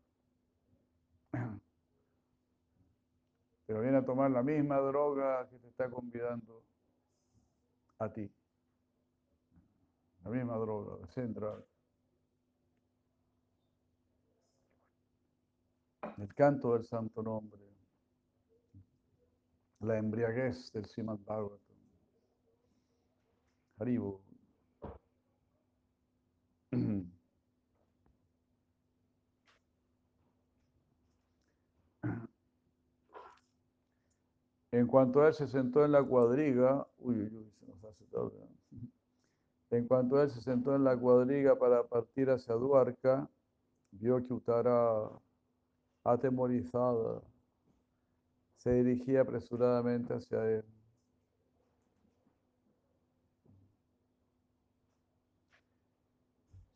Pero 3.66 3.82
viene 3.82 3.98
a 3.98 4.04
tomar 4.04 4.30
la 4.30 4.42
misma 4.42 4.78
droga 4.78 5.48
que 5.48 5.58
te 5.58 5.68
está 5.68 5.88
convidando 5.88 6.64
a 7.98 8.12
ti. 8.12 8.28
La 10.24 10.30
misma 10.30 10.56
droga, 10.56 11.06
central. 11.06 11.64
El 16.18 16.34
canto 16.34 16.74
del 16.74 16.84
santo 16.84 17.22
nombre. 17.22 17.69
La 19.80 19.96
embriaguez 19.96 20.70
del 20.72 20.84
Srimad 20.84 21.18
Bhagavatam. 21.26 21.58
Haribo. 23.78 24.20
En 34.72 34.86
cuanto 34.86 35.26
él 35.26 35.34
se 35.34 35.48
sentó 35.48 35.84
en 35.84 35.90
la 35.92 36.02
cuadriga, 36.02 36.86
uy, 36.98 37.22
uy, 37.22 37.52
se 37.58 37.66
nos 37.66 37.84
hace 37.84 38.04
tarde. 38.04 38.48
En 39.70 39.86
cuanto 39.86 40.22
él 40.22 40.30
se 40.30 40.40
sentó 40.42 40.74
en 40.76 40.84
la 40.84 40.96
cuadriga 40.96 41.56
para 41.58 41.82
partir 41.84 42.30
hacia 42.30 42.54
Duarca, 42.54 43.28
vio 43.90 44.24
que 44.24 44.32
Utara, 44.32 45.10
atemorizada, 46.04 47.22
se 48.60 48.74
dirigía 48.74 49.22
apresuradamente 49.22 50.12
hacia 50.12 50.44
él. 50.44 50.64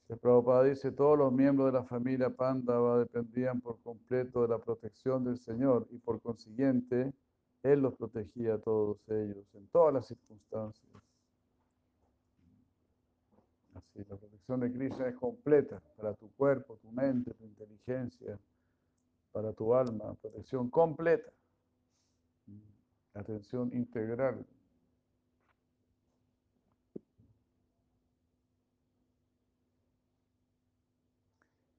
El 0.08 0.18
Prabhupada 0.18 0.64
dice, 0.64 0.92
todos 0.92 1.18
los 1.18 1.30
miembros 1.30 1.66
de 1.66 1.78
la 1.78 1.84
familia 1.84 2.30
Pandava 2.30 3.00
dependían 3.00 3.60
por 3.60 3.82
completo 3.82 4.40
de 4.42 4.48
la 4.48 4.58
protección 4.58 5.24
del 5.24 5.38
Señor 5.38 5.86
y 5.90 5.98
por 5.98 6.22
consiguiente, 6.22 7.12
Él 7.62 7.80
los 7.80 7.94
protegía 7.96 8.54
a 8.54 8.58
todos 8.58 9.06
ellos 9.08 9.46
en 9.54 9.66
todas 9.68 9.92
las 9.92 10.06
circunstancias. 10.06 10.90
Así, 13.74 13.98
la 14.08 14.16
protección 14.16 14.60
de 14.60 14.72
Krishna 14.72 15.08
es 15.08 15.16
completa 15.16 15.82
para 15.98 16.14
tu 16.14 16.30
cuerpo, 16.32 16.78
tu 16.78 16.90
mente, 16.90 17.34
tu 17.34 17.44
inteligencia, 17.44 18.38
para 19.32 19.52
tu 19.52 19.74
alma, 19.74 20.14
protección 20.14 20.70
completa, 20.70 21.30
atención 23.14 23.70
integral. 23.72 24.44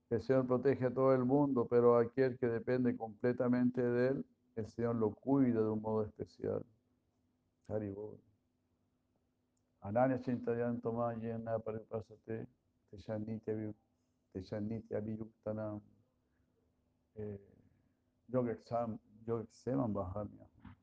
El 0.10 0.22
Señor 0.22 0.48
protege 0.48 0.86
a 0.86 0.94
todo 0.94 1.14
el 1.14 1.26
mundo, 1.26 1.68
pero 1.70 1.98
aquel 1.98 2.38
que 2.38 2.48
depende 2.48 2.96
completamente 2.96 3.82
de 3.82 4.08
Él, 4.10 4.26
el 4.56 4.68
Señor 4.70 4.96
lo 4.96 5.12
cuida 5.14 5.62
de 5.62 5.70
un 5.70 5.82
modo 5.82 6.06
especial. 6.06 6.66
Haribol. 7.68 8.18
Ananya 9.82 10.22
Chintayanto 10.22 10.94
Mayena 10.94 11.60
Paripasate, 11.60 12.48
Teshanitya 12.92 13.74
Viyuktanam, 15.02 15.82
Yogexam, 18.28 19.00
Yogexeman 19.26 19.94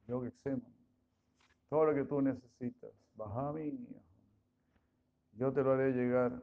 Bahamia, 0.06 0.30
Yogexeman. 0.30 0.74
Todo 1.68 1.84
lo 1.86 1.94
que 1.94 2.04
tú 2.04 2.20
necesitas, 2.20 2.90
Bahami, 3.14 3.78
yo 5.32 5.52
te 5.52 5.62
lo 5.62 5.72
haré 5.72 5.92
llegar 5.92 6.42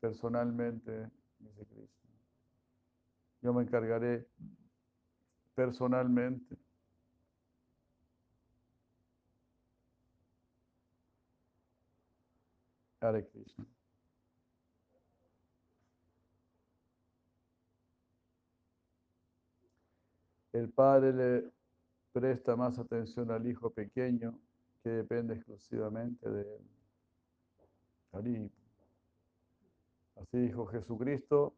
personalmente 0.00 1.10
dice 1.38 1.64
Krishna. 1.66 2.10
Yo 3.40 3.52
me 3.52 3.62
encargaré 3.62 4.26
personalmente. 5.54 6.56
Hare 13.00 13.26
Krishna. 13.28 13.66
El 20.52 20.68
padre 20.68 21.12
le 21.12 21.52
presta 22.12 22.56
más 22.56 22.78
atención 22.78 23.30
al 23.30 23.46
hijo 23.46 23.70
pequeño 23.70 24.38
que 24.82 24.90
depende 24.90 25.34
exclusivamente 25.34 26.28
de 26.28 26.42
él. 26.42 26.62
Así 30.16 30.38
dijo 30.38 30.66
Jesucristo, 30.66 31.54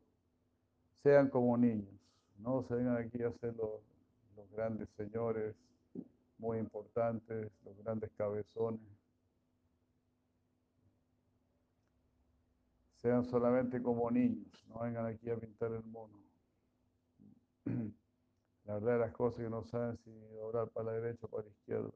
sean 1.03 1.29
como 1.29 1.57
niños, 1.59 1.93
no 2.39 2.63
se 2.63 2.75
vengan 2.75 2.97
aquí 2.97 3.23
a 3.23 3.33
ser 3.33 3.55
los, 3.57 3.81
los 4.37 4.51
grandes 4.53 4.89
señores, 4.97 5.57
muy 6.39 6.59
importantes, 6.59 7.51
los 7.65 7.77
grandes 7.83 8.11
cabezones. 8.17 8.81
Sean 12.97 13.25
solamente 13.25 13.83
como 13.83 14.11
niños, 14.11 14.65
no 14.69 14.81
vengan 14.81 15.07
aquí 15.07 15.29
a 15.29 15.37
pintar 15.37 15.73
el 15.73 15.85
mono. 15.85 16.19
La 18.65 18.75
verdad 18.75 18.93
de 18.95 18.99
las 18.99 19.13
cosas 19.13 19.43
que 19.43 19.51
no 19.51 19.63
saben 19.65 19.99
si 19.99 20.11
doblar 20.11 20.69
para 20.71 20.87
la 20.87 20.93
derecha 20.93 21.27
o 21.27 21.29
para 21.29 21.45
la 21.45 21.51
izquierda. 21.51 21.91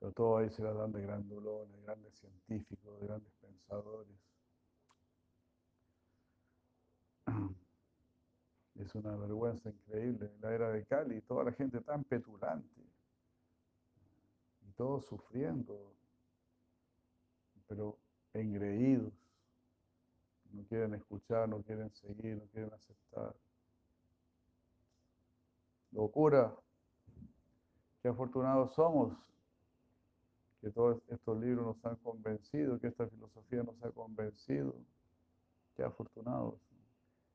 Pero 0.00 0.12
todo 0.12 0.38
ahí 0.38 0.50
se 0.50 0.62
la 0.62 0.72
dan 0.72 0.92
de 0.92 1.02
grandulones, 1.02 1.72
de 1.72 1.82
grandes 1.82 2.14
científicos, 2.14 3.00
de 3.00 3.06
grandes 3.06 3.32
pensadores. 3.40 4.16
Es 8.74 8.94
una 8.94 9.16
vergüenza 9.16 9.70
increíble. 9.70 10.30
En 10.34 10.40
la 10.42 10.52
era 10.52 10.70
de 10.70 10.84
Cali, 10.84 11.22
toda 11.22 11.44
la 11.44 11.52
gente 11.52 11.80
tan 11.80 12.04
petulante. 12.04 12.82
Y 14.60 14.70
todos 14.72 15.06
sufriendo, 15.06 15.94
pero 17.66 17.98
engreídos. 18.34 19.14
No 20.56 20.64
quieren 20.64 20.94
escuchar, 20.94 21.46
no 21.48 21.62
quieren 21.62 21.90
seguir, 21.90 22.38
no 22.38 22.46
quieren 22.46 22.72
aceptar. 22.72 23.36
Locura. 25.92 26.56
Qué 28.00 28.08
afortunados 28.08 28.72
somos 28.74 29.12
que 30.62 30.70
todos 30.70 31.02
estos 31.08 31.38
libros 31.38 31.66
nos 31.66 31.84
han 31.84 31.96
convencido, 31.96 32.78
que 32.80 32.86
esta 32.86 33.06
filosofía 33.06 33.62
nos 33.62 33.82
ha 33.82 33.90
convencido. 33.90 34.74
Qué 35.76 35.82
afortunados. 35.82 36.54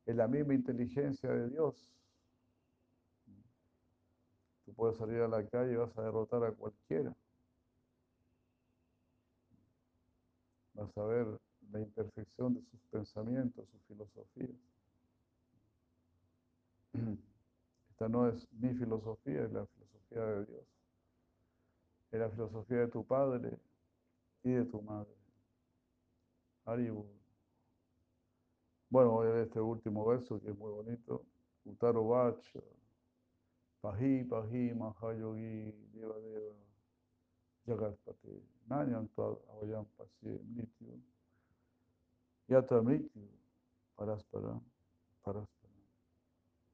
Es 0.07 0.15
la 0.15 0.27
misma 0.27 0.55
inteligencia 0.55 1.29
de 1.29 1.49
Dios. 1.49 1.93
Tú 4.65 4.73
puedes 4.73 4.97
salir 4.97 5.21
a 5.21 5.27
la 5.27 5.45
calle 5.47 5.73
y 5.73 5.75
vas 5.75 5.95
a 5.95 6.01
derrotar 6.01 6.43
a 6.43 6.51
cualquiera. 6.51 7.15
Vas 10.73 10.97
a 10.97 11.03
ver 11.03 11.39
la 11.71 11.79
imperfección 11.79 12.53
de 12.53 12.62
sus 12.62 12.79
pensamientos, 12.91 13.67
sus 13.69 13.81
filosofías. 13.84 14.49
Esta 17.91 18.10
no 18.10 18.27
es 18.27 18.47
mi 18.53 18.73
filosofía, 18.73 19.43
es 19.43 19.51
la 19.51 19.65
filosofía 19.65 20.25
de 20.25 20.45
Dios. 20.45 20.65
Es 22.12 22.19
la 22.19 22.29
filosofía 22.29 22.77
de 22.79 22.88
tu 22.88 23.05
padre 23.05 23.57
y 24.43 24.51
de 24.51 24.65
tu 24.65 24.81
madre. 24.81 25.15
Haribu. 26.65 27.05
Bueno, 28.89 29.12
voy 29.12 29.27
a 29.27 29.31
ver 29.31 29.43
este 29.45 29.62
último 29.62 30.05
verso 30.05 30.41
que 30.41 30.49
es 30.49 30.57
muy 30.57 30.71
bonito. 30.71 31.23
Utaro 31.63 32.07
Vacha. 32.07 32.60
Pahi, 33.81 34.23
Pahi, 34.25 34.73
Mahayogi, 34.75 35.73
Deva 35.93 36.19
Deva, 36.19 36.53
Jagatpate. 37.65 38.43
Nanyam 38.69 39.07
Tad 39.15 39.38
Avayam 39.49 39.86
Pasye 39.97 40.39
Mrityu. 40.53 40.99
Yatra 42.51 42.81
Mrityu 42.83 43.27
Paraspara. 43.97 44.59
Paraspara. 45.23 45.73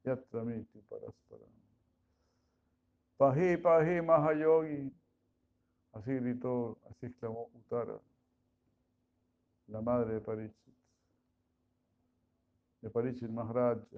Yatra 0.06 0.44
Mrityu 0.44 0.82
Paraspara. 0.90 1.48
Pahi, 3.18 3.58
Pahi, 3.58 4.02
Mahayogi. 4.02 4.92
Así 5.98 6.12
gritó, 6.14 6.78
así 6.90 7.08
exclamó 7.08 7.50
Utara, 7.56 8.00
la 9.68 9.82
madre 9.82 10.14
de 10.14 10.22
Parichit, 10.22 10.76
de 12.82 12.90
Parichit 12.92 13.30
Maharaja, 13.30 13.98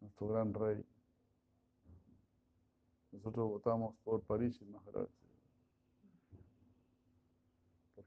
nuestro 0.00 0.28
gran 0.28 0.52
rey. 0.52 0.84
Nosotros 3.12 3.48
votamos 3.48 3.94
por 4.04 4.20
Parichit 4.22 4.68
Maharaja, 4.68 5.06
por 5.06 5.19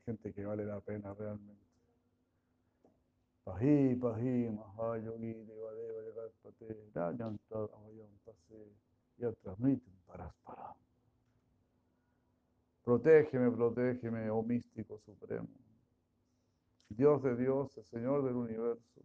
gente 0.06 0.34
que 0.34 0.46
vale 0.46 0.66
la 0.66 0.80
pena 0.82 1.13
realmente. 1.13 1.63
Pahi, 3.44 3.96
Pahi, 3.96 4.50
Mahayogi, 4.50 5.34
Devadeva, 5.34 6.02
Jagatpate, 6.06 7.38
Amayam, 7.76 8.10
Pase, 8.24 8.72
Yatramritum, 9.18 9.94
Paraspara. 10.08 10.76
Protégeme, 12.84 13.52
protégeme, 13.52 14.30
oh 14.30 14.44
místico 14.44 15.00
supremo. 15.00 15.48
Dios 16.89 17.24
de 17.24 17.36
Dios, 17.36 17.78
el 17.78 17.86
Señor 17.86 18.24
del 18.24 18.36
universo. 18.36 19.02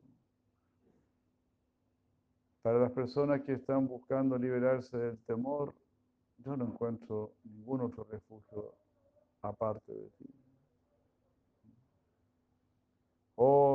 Para 2.62 2.80
las 2.80 2.92
personas 2.92 3.42
que 3.42 3.52
están 3.52 3.86
buscando 3.86 4.36
liberarse 4.36 4.96
del 4.96 5.18
temor, 5.24 5.74
yo 6.38 6.56
no 6.56 6.66
encuentro 6.66 7.32
ningún 7.44 7.80
otro 7.80 8.04
refugio 8.04 8.74
aparte 9.42 9.92
de 9.92 10.10
ti. 10.10 10.47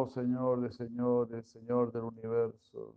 Señor 0.08 0.62
de 0.62 0.72
señores, 0.72 1.50
Señor 1.50 1.92
del 1.92 2.04
universo, 2.04 2.96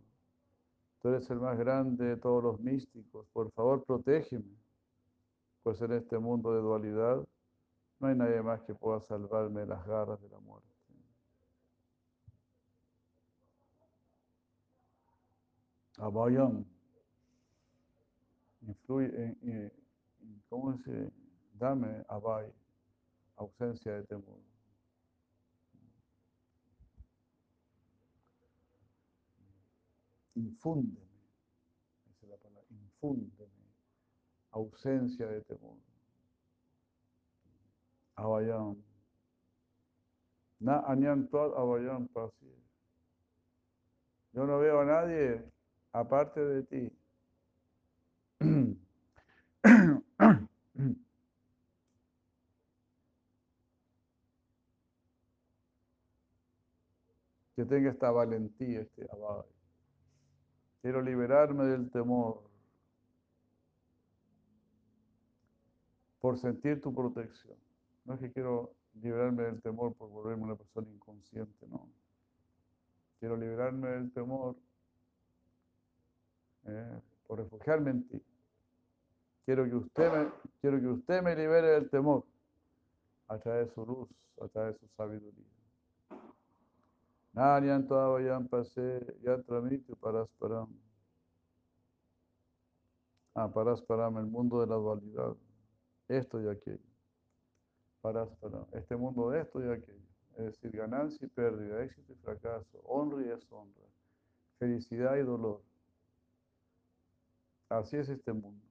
tú 1.00 1.08
eres 1.08 1.28
el 1.30 1.40
más 1.40 1.58
grande 1.58 2.04
de 2.04 2.16
todos 2.16 2.42
los 2.42 2.60
místicos. 2.60 3.26
Por 3.32 3.50
favor, 3.52 3.84
protégeme 3.84 4.56
pues 5.62 5.80
en 5.82 5.92
este 5.94 6.16
mundo 6.16 6.54
de 6.54 6.60
dualidad 6.60 7.26
no 7.98 8.06
hay 8.06 8.14
nadie 8.14 8.40
más 8.40 8.62
que 8.62 8.72
pueda 8.72 9.00
salvarme 9.00 9.62
de 9.62 9.66
las 9.66 9.84
garras 9.84 10.20
de 10.22 10.28
la 10.28 10.38
muerte. 10.38 10.68
Abayam 15.98 16.64
influye 18.60 19.36
en, 19.42 19.72
¿cómo 20.48 20.72
dice? 20.74 21.10
Dame 21.54 22.04
abay, 22.08 22.52
ausencia 23.36 23.92
de 23.92 24.04
temor. 24.04 24.38
Infúndeme, 30.36 31.00
esa 32.10 32.26
es 32.26 32.30
la 32.30 32.36
palabra, 32.36 32.66
infúndeme 32.70 33.56
ausencia 34.56 35.26
de 35.26 35.40
temor. 35.42 35.76
Abayam. 38.16 38.76
Na 40.60 40.80
anyantuat 40.88 41.52
abayam 41.52 42.08
pasi. 42.08 42.48
Yo 44.32 44.46
no 44.46 44.58
veo 44.58 44.80
a 44.80 44.84
nadie 44.84 45.42
aparte 45.92 46.40
de 46.40 46.62
ti. 46.62 46.92
que 57.56 57.64
tenga 57.64 57.90
esta 57.90 58.10
valentía, 58.10 58.80
este 58.80 59.06
abay. 59.10 59.44
Quiero 60.82 61.02
liberarme 61.02 61.64
del 61.64 61.90
temor. 61.90 62.46
por 66.26 66.38
sentir 66.38 66.80
tu 66.80 66.92
protección. 66.92 67.56
No 68.04 68.14
es 68.14 68.20
que 68.20 68.32
quiero 68.32 68.72
liberarme 69.00 69.44
del 69.44 69.62
temor 69.62 69.94
por 69.94 70.10
volverme 70.10 70.42
una 70.42 70.56
persona 70.56 70.90
inconsciente, 70.90 71.68
no. 71.68 71.88
Quiero 73.20 73.36
liberarme 73.36 73.90
del 73.90 74.12
temor 74.12 74.56
eh, 76.66 77.00
por 77.28 77.38
refugiarme 77.38 77.90
en 77.92 78.08
ti. 78.08 78.22
Quiero 79.44 79.66
que, 79.66 79.76
usted 79.76 80.28
quiero 80.60 80.80
que 80.80 80.88
usted 80.88 81.22
me 81.22 81.36
libere 81.36 81.68
del 81.68 81.88
temor 81.90 82.24
a 83.28 83.38
través 83.38 83.68
de 83.68 83.74
su 83.74 83.86
luz, 83.86 84.08
a 84.40 84.48
través 84.48 84.74
de 84.74 84.80
su 84.80 84.88
sabiduría. 84.96 85.55
Naryan 87.36 87.86
Tavayan 87.86 88.48
Pase 88.48 89.00
Yatramiti 89.22 89.94
Parasparam. 90.00 90.68
Ah, 93.34 93.48
Parasparam, 93.48 94.16
el 94.16 94.26
mundo 94.26 94.60
de 94.60 94.66
la 94.66 94.76
dualidad 94.76 95.36
esto 96.08 96.40
y 96.40 96.48
aquello. 96.48 96.78
Para, 98.00 98.26
este 98.72 98.96
mundo 98.96 99.30
de 99.30 99.40
esto 99.40 99.60
y 99.60 99.68
aquello. 99.68 100.06
es 100.38 100.44
decir, 100.44 100.70
ganancia 100.70 101.26
y 101.26 101.28
pérdida, 101.28 101.82
éxito 101.82 102.12
y 102.12 102.16
fracaso, 102.16 102.80
honra 102.84 103.22
y 103.22 103.24
deshonra, 103.24 103.86
felicidad 104.58 105.16
y 105.16 105.22
dolor. 105.22 105.60
Así 107.68 107.96
es 107.96 108.08
este 108.08 108.32
mundo. 108.32 108.65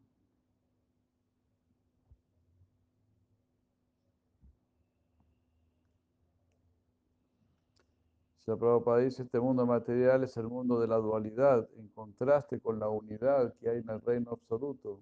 La 8.47 8.55
Prabhupada 8.55 8.99
dice, 8.99 9.23
este 9.23 9.39
mundo 9.39 9.65
material 9.65 10.23
es 10.23 10.37
el 10.37 10.47
mundo 10.47 10.79
de 10.79 10.87
la 10.87 10.97
dualidad, 10.97 11.67
en 11.77 11.87
contraste 11.87 12.59
con 12.59 12.77
la 12.79 12.87
unidad 12.87 13.55
que 13.55 13.69
hay 13.69 13.79
en 13.79 13.89
el 13.89 13.99
reino 14.01 14.33
absoluto. 14.33 14.99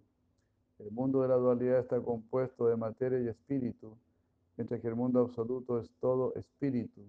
El 0.80 0.92
mundo 0.92 1.22
de 1.22 1.28
la 1.28 1.36
dualidad 1.36 1.80
está 1.80 2.00
compuesto 2.00 2.68
de 2.68 2.78
materia 2.78 3.20
y 3.20 3.28
espíritu, 3.28 3.98
mientras 4.56 4.80
que 4.80 4.88
el 4.88 4.96
mundo 4.96 5.20
absoluto 5.20 5.78
es 5.78 5.92
todo 6.00 6.34
espíritu. 6.36 7.02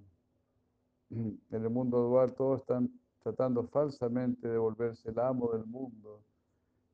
En 1.10 1.38
el 1.50 1.70
mundo 1.70 1.98
dual 1.98 2.34
todos 2.34 2.62
están 2.62 2.90
tratando 3.22 3.62
falsamente 3.68 4.48
de 4.48 4.58
volverse 4.58 5.10
el 5.10 5.18
amo 5.20 5.52
del 5.52 5.64
mundo, 5.64 6.20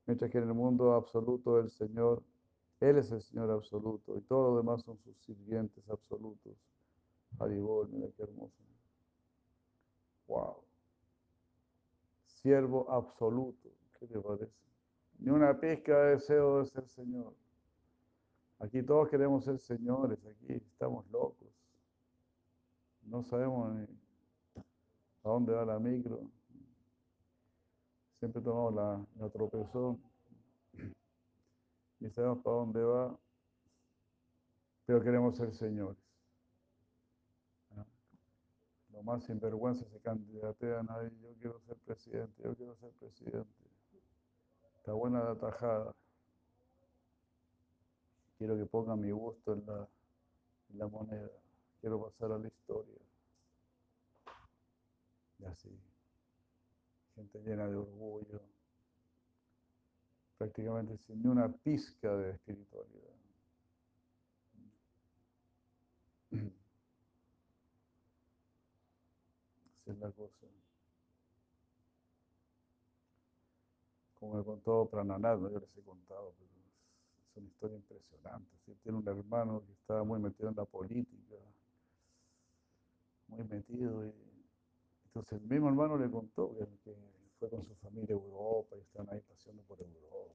mientras 0.06 0.30
que 0.30 0.36
en 0.36 0.48
el 0.48 0.54
mundo 0.54 0.92
absoluto 0.92 1.56
del 1.56 1.70
Señor, 1.70 2.22
Él 2.78 2.98
es 2.98 3.10
el 3.10 3.22
Señor 3.22 3.50
absoluto 3.50 4.18
y 4.18 4.20
todos 4.20 4.52
los 4.52 4.62
demás 4.62 4.82
son 4.82 4.98
sus 4.98 5.16
sirvientes 5.24 5.88
absolutos. 5.88 6.52
Haribol, 7.38 7.88
mira 7.88 8.08
qué 8.14 8.24
hermoso. 8.24 8.69
Wow. 10.30 10.62
Siervo 12.24 12.88
absoluto. 12.88 13.68
¿Qué 13.98 14.06
te 14.06 14.20
parece? 14.20 14.48
Ni 15.18 15.30
una 15.30 15.58
pizca 15.58 16.04
de 16.04 16.10
deseo 16.12 16.60
de 16.60 16.66
ser 16.66 16.86
Señor. 16.86 17.34
Aquí 18.60 18.80
todos 18.82 19.08
queremos 19.08 19.44
ser 19.44 19.58
señores, 19.58 20.18
aquí 20.24 20.52
estamos 20.52 21.04
locos. 21.10 21.48
No 23.02 23.24
sabemos 23.24 23.74
ni 23.74 23.82
a 25.24 25.28
dónde 25.28 25.52
va 25.52 25.64
la 25.64 25.78
micro. 25.80 26.20
Siempre 28.20 28.40
tomamos 28.40 28.74
la, 28.74 29.06
la 29.18 29.30
tropezón. 29.30 30.00
Ni 31.98 32.10
sabemos 32.10 32.38
para 32.44 32.56
dónde 32.56 32.84
va. 32.84 33.18
Pero 34.86 35.02
queremos 35.02 35.36
ser 35.36 35.52
señores 35.54 35.99
lo 39.00 39.04
más 39.04 39.24
sinvergüenza 39.24 39.86
se 39.88 39.98
candidatean 40.00 40.86
ahí, 40.90 41.08
yo 41.22 41.32
quiero 41.40 41.60
ser 41.60 41.76
presidente, 41.78 42.42
yo 42.42 42.54
quiero 42.54 42.76
ser 42.76 42.90
presidente. 42.90 43.50
Está 44.76 44.92
buena 44.92 45.24
la 45.24 45.34
tajada. 45.36 45.94
Quiero 48.36 48.58
que 48.58 48.66
pongan 48.66 49.00
mi 49.00 49.10
gusto 49.10 49.54
en 49.54 49.64
la, 49.64 49.88
en 50.68 50.78
la 50.78 50.86
moneda. 50.86 51.30
Quiero 51.80 52.02
pasar 52.02 52.32
a 52.32 52.38
la 52.38 52.48
historia. 52.48 53.00
Y 55.38 55.44
así. 55.46 55.80
Gente 57.14 57.38
llena 57.40 57.68
de 57.68 57.76
orgullo. 57.76 58.42
Prácticamente 60.36 60.98
sin 60.98 61.22
ni 61.22 61.28
una 61.28 61.48
pizca 61.50 62.14
de 62.16 62.32
espiritualidad. 62.32 63.09
Cosa. 70.12 70.46
Como 74.14 74.34
me 74.34 74.44
contó 74.44 74.86
Prananad, 74.86 75.38
¿no? 75.38 75.50
yo 75.50 75.58
les 75.58 75.76
he 75.76 75.82
contado, 75.82 76.34
pero 76.38 76.50
es 77.30 77.36
una 77.36 77.46
historia 77.46 77.76
impresionante. 77.76 78.50
Tiene 78.82 78.98
un 78.98 79.08
hermano 79.08 79.64
que 79.64 79.72
estaba 79.72 80.04
muy 80.04 80.20
metido 80.20 80.50
en 80.50 80.56
la 80.56 80.64
política, 80.64 81.36
muy 83.28 83.44
metido. 83.44 84.06
Y... 84.06 84.12
Entonces 85.06 85.40
el 85.40 85.48
mismo 85.48 85.68
hermano 85.68 85.96
le 85.96 86.10
contó 86.10 86.54
que, 86.56 86.66
fue 87.38 87.48
con 87.48 87.64
su 87.64 87.74
familia 87.76 88.14
a 88.14 88.18
Europa 88.18 88.76
y 88.76 88.80
están 88.80 89.08
ahí 89.10 89.20
paseando 89.20 89.62
por 89.62 89.80
Europa. 89.80 90.34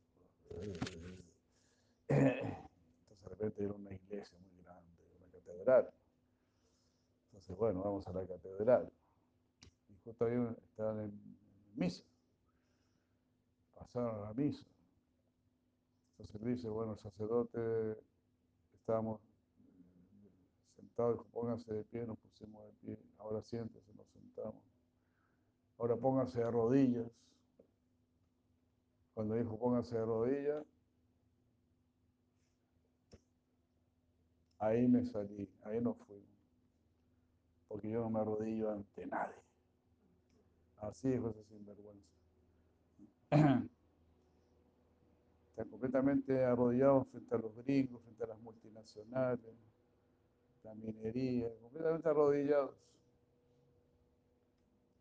Entonces 2.09 3.21
de 3.21 3.29
repente 3.29 3.63
era 3.63 3.73
una 3.73 3.93
iglesia 3.93 4.37
muy 4.39 4.63
grande, 4.63 5.03
una 5.17 5.31
catedral. 5.31 5.93
Entonces, 7.25 7.55
bueno, 7.55 7.83
vamos 7.83 8.07
a 8.07 8.13
la 8.13 8.25
catedral 8.25 8.91
estaban 10.05 10.99
en 10.99 11.37
misa. 11.75 12.03
Pasaron 13.73 14.15
a 14.15 14.27
la 14.27 14.33
misa. 14.33 14.65
Entonces 16.11 16.41
dice, 16.45 16.69
bueno, 16.69 16.95
sacerdote, 16.95 17.59
estábamos 18.73 19.19
sentados, 20.75 21.15
dijo, 21.15 21.25
pónganse 21.31 21.73
de 21.73 21.83
pie, 21.83 22.05
nos 22.05 22.17
pusimos 22.19 22.65
de 22.65 22.71
pie, 22.73 22.99
ahora 23.17 23.41
siéntese, 23.41 23.93
nos 23.93 24.07
sentamos. 24.07 24.63
Ahora 25.77 25.97
pónganse 25.97 26.39
de 26.39 26.49
rodillas. 26.49 27.11
Cuando 29.13 29.35
dijo 29.35 29.57
pónganse 29.57 29.97
de 29.97 30.05
rodillas, 30.05 30.65
ahí 34.59 34.87
me 34.87 35.03
salí, 35.05 35.49
ahí 35.63 35.81
no 35.81 35.93
fui. 35.93 36.23
Porque 37.67 37.89
yo 37.89 38.01
no 38.01 38.09
me 38.09 38.19
arrodillo 38.19 38.71
ante 38.71 39.05
nadie. 39.07 39.35
Así 40.77 41.11
es 41.11 41.21
José 41.21 41.43
Sinvergüenza. 41.45 42.09
Están 45.49 45.69
completamente 45.69 46.43
arrodillados 46.43 47.07
frente 47.07 47.33
a 47.33 47.37
los 47.37 47.55
gringos, 47.55 48.03
frente 48.03 48.23
a 48.23 48.27
las 48.27 48.39
multinacionales, 48.39 49.55
la 50.63 50.75
minería, 50.75 51.49
completamente 51.61 52.09
arrodillados. 52.09 52.75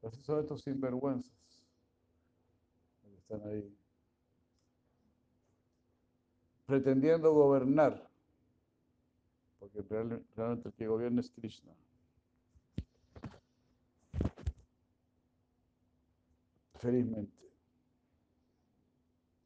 Así 0.02 0.20
son 0.22 0.40
estos 0.40 0.62
sinvergüenzas 0.62 1.32
que 3.02 3.16
están 3.16 3.42
ahí. 3.48 3.76
Pretendiendo 6.66 7.32
gobernar, 7.32 8.08
porque 9.58 9.82
realmente 10.36 10.68
el 10.68 10.74
que 10.74 10.86
gobierna 10.86 11.20
es 11.20 11.30
Krishna. 11.30 11.72
Felizmente. 16.84 17.32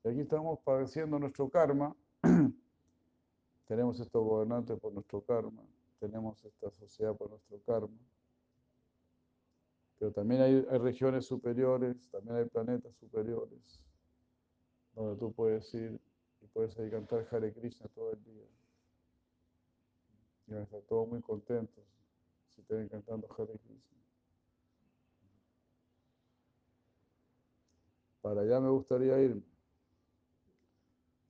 Y 0.04 0.08
aquí 0.08 0.20
estamos 0.20 0.58
padeciendo 0.60 1.18
nuestro 1.18 1.48
karma. 1.48 1.94
tenemos 3.68 4.00
estos 4.00 4.24
gobernantes 4.24 4.78
por 4.80 4.92
nuestro 4.92 5.20
karma. 5.20 5.62
Tenemos 6.00 6.44
esta 6.44 6.70
sociedad 6.70 7.14
por 7.16 7.30
nuestro 7.30 7.60
karma. 7.64 7.96
Pero 9.98 10.12
también 10.12 10.42
hay, 10.42 10.60
regiones 10.78 11.26
superiores, 11.26 12.08
también 12.10 12.36
hay 12.36 12.44
planetas 12.44 12.94
superiores, 12.96 13.80
donde 14.94 15.18
tú 15.18 15.32
puedes 15.32 15.72
ir 15.74 16.00
y 16.40 16.46
puedes 16.46 16.76
ir 16.78 16.86
a 16.86 16.90
cantar 16.90 17.26
Hare 17.30 17.52
Krishna 17.52 17.88
todo 17.88 18.12
el 18.12 18.24
día. 18.24 18.46
Y 20.46 20.52
van 20.52 20.60
a 20.60 20.64
estar 20.64 20.82
todos 20.82 21.08
muy 21.08 21.20
contentos 21.20 21.84
si 22.48 22.62
te 22.62 22.74
ven 22.74 22.88
cantando 22.88 23.28
Hare 23.36 23.58
Krishna. 23.58 23.98
Para 28.28 28.42
allá 28.42 28.60
me 28.60 28.68
gustaría 28.68 29.18
irme, 29.22 29.40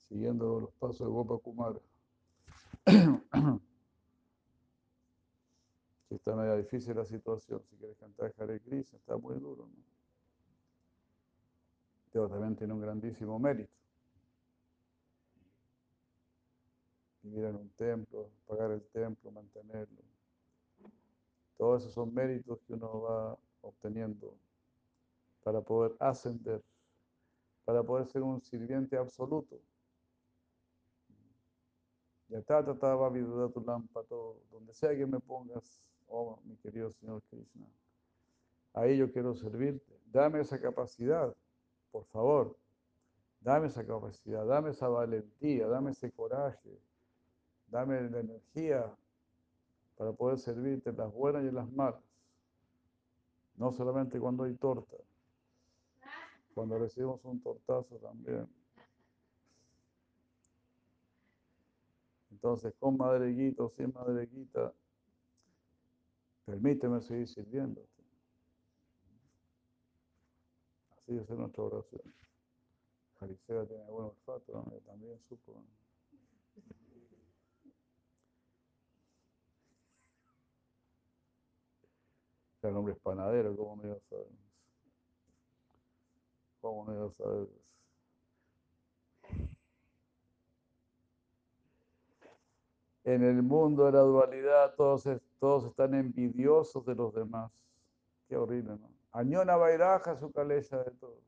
siguiendo 0.01 0.59
los 0.59 0.73
pasos 0.73 0.99
de 0.99 1.07
Gopa 1.07 1.39
Kumara. 1.39 1.79
si 6.09 6.17
está 6.17 6.35
media 6.35 6.57
difícil 6.57 6.97
la 6.97 7.05
situación, 7.05 7.63
si 7.71 7.77
quieres 7.77 7.97
cantar 7.99 8.35
Hare 8.37 8.59
Krishna, 8.59 8.99
está 8.99 9.17
muy 9.17 9.39
duro, 9.39 9.69
¿no? 9.69 9.85
Pero 12.11 12.29
también 12.29 12.57
tiene 12.57 12.73
un 12.73 12.81
grandísimo 12.81 13.39
mérito. 13.39 13.71
Vivir 17.23 17.45
en 17.45 17.55
un 17.55 17.71
templo, 17.77 18.29
pagar 18.49 18.73
el 18.73 18.83
templo, 18.89 19.31
mantenerlo. 19.31 20.03
Todos 21.57 21.83
esos 21.83 21.95
son 21.95 22.13
méritos 22.13 22.59
que 22.67 22.73
uno 22.73 23.03
va 23.03 23.39
obteniendo 23.61 24.35
para 25.45 25.61
poder 25.61 25.95
ascender 26.01 26.61
para 27.69 27.83
poder 27.83 28.07
ser 28.07 28.23
un 28.23 28.41
sirviente 28.41 28.97
absoluto. 28.97 29.61
Ya 32.31 32.39
está, 32.39 32.65
trataba 32.65 33.11
vida 33.11 33.47
tu 33.51 33.61
lámpara, 33.61 34.07
donde 34.51 34.73
sea 34.73 34.97
que 34.97 35.05
me 35.05 35.21
pongas, 35.21 35.79
oh 36.07 36.41
mi 36.45 36.57
querido 36.57 36.91
Señor 36.93 37.23
Krishna. 37.29 37.67
Ahí 38.73 38.97
yo 38.97 39.13
quiero 39.13 39.35
servirte. 39.35 40.01
Dame 40.07 40.41
esa 40.41 40.59
capacidad, 40.59 41.37
por 41.93 42.07
favor. 42.07 42.57
Dame 43.43 43.67
esa 43.67 43.85
capacidad, 43.85 44.47
dame 44.47 44.71
esa 44.71 44.89
valentía, 44.89 45.67
dame 45.67 45.91
ese 45.91 46.11
coraje, 46.11 46.81
dame 47.67 48.01
la 48.09 48.21
energía 48.21 48.97
para 49.95 50.13
poder 50.13 50.39
servirte 50.39 50.89
en 50.89 50.97
las 50.97 51.13
buenas 51.13 51.45
y 51.45 51.49
en 51.49 51.55
las 51.55 51.71
malas. 51.71 52.01
No 53.57 53.73
solamente 53.73 54.19
cuando 54.19 54.45
hay 54.45 54.55
torta 54.55 54.97
cuando 56.59 56.77
recibimos 56.77 57.25
un 57.25 57.41
tortazo 57.41 57.99
también. 57.99 58.49
Entonces, 62.33 62.75
con 62.81 62.97
madreguito, 62.97 63.69
sin 63.71 63.93
madreguita, 63.93 64.75
Permíteme 66.45 67.01
seguir 67.01 67.29
sirviéndote. 67.29 68.03
Así 70.97 71.17
es 71.17 71.31
nuestra 71.31 71.63
oración. 71.63 72.13
Farisea 73.21 73.67
tiene 73.67 73.85
buen 73.85 74.07
olfato, 74.07 74.81
también 74.85 75.17
supo. 75.29 75.63
El 82.63 82.77
hombre 82.77 82.95
es 82.95 82.99
panadero, 83.01 83.57
¿cómo 83.57 83.77
no 83.77 83.87
iba 83.87 83.97
a 83.97 84.01
saber? 84.09 84.48
¿Cómo 86.69 86.85
no 86.85 86.95
iba 86.95 87.07
a 87.07 87.11
saber? 87.13 87.49
En 93.05 93.25
el 93.25 93.43
mundo 93.43 93.87
de 93.87 93.93
la 93.93 94.01
dualidad 94.01 94.75
todos, 94.75 95.09
todos 95.39 95.65
están 95.65 95.95
envidiosos 95.95 96.85
de 96.85 96.95
los 96.95 97.15
demás. 97.15 97.51
Qué 98.29 98.37
horrible, 98.37 98.77
¿no? 98.77 98.91
Añona 99.13 99.57
Bairaja 99.57 100.15
su 100.19 100.31
caleza 100.31 100.85
de 100.85 100.91
todo. 100.91 101.23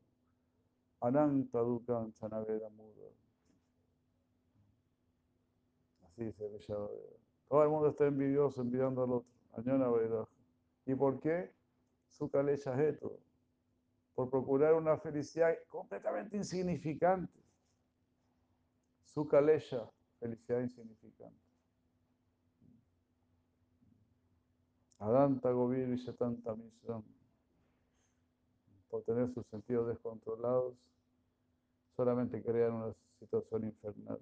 Ananta 1.01 1.61
Dukan 1.61 2.12
Chanaveda 2.12 2.68
Muda. 2.68 3.09
Así 6.05 6.24
dice 6.24 6.49
Villavadera. 6.49 7.16
Todo 7.49 7.62
el 7.62 7.70
mundo 7.70 7.88
está 7.88 8.07
envidioso, 8.07 8.61
envidiando 8.61 9.05
al 9.05 9.12
otro. 9.12 9.30
Añona 9.55 9.88
Bairaja. 9.88 10.28
¿Y 10.84 10.95
por 10.95 11.18
qué? 11.18 11.51
Su 12.09 12.28
caleza 12.28 12.74
es 12.74 12.97
esto. 12.97 13.18
Por 14.21 14.29
procurar 14.29 14.75
una 14.75 14.99
felicidad 14.99 15.57
completamente 15.71 16.37
insignificante. 16.37 17.41
Su 19.07 19.27
felicidad 20.18 20.61
insignificante. 20.61 21.41
Adanta 24.99 25.51
Govir 25.53 25.89
y 25.89 25.97
Shatanta 25.97 26.55
Mishram. 26.55 27.03
Por 28.91 29.05
tener 29.05 29.33
sus 29.33 29.47
sentidos 29.47 29.89
descontrolados, 29.89 30.77
solamente 31.97 32.43
crean 32.43 32.75
una 32.75 32.95
situación 33.21 33.64
infernal. 33.64 34.21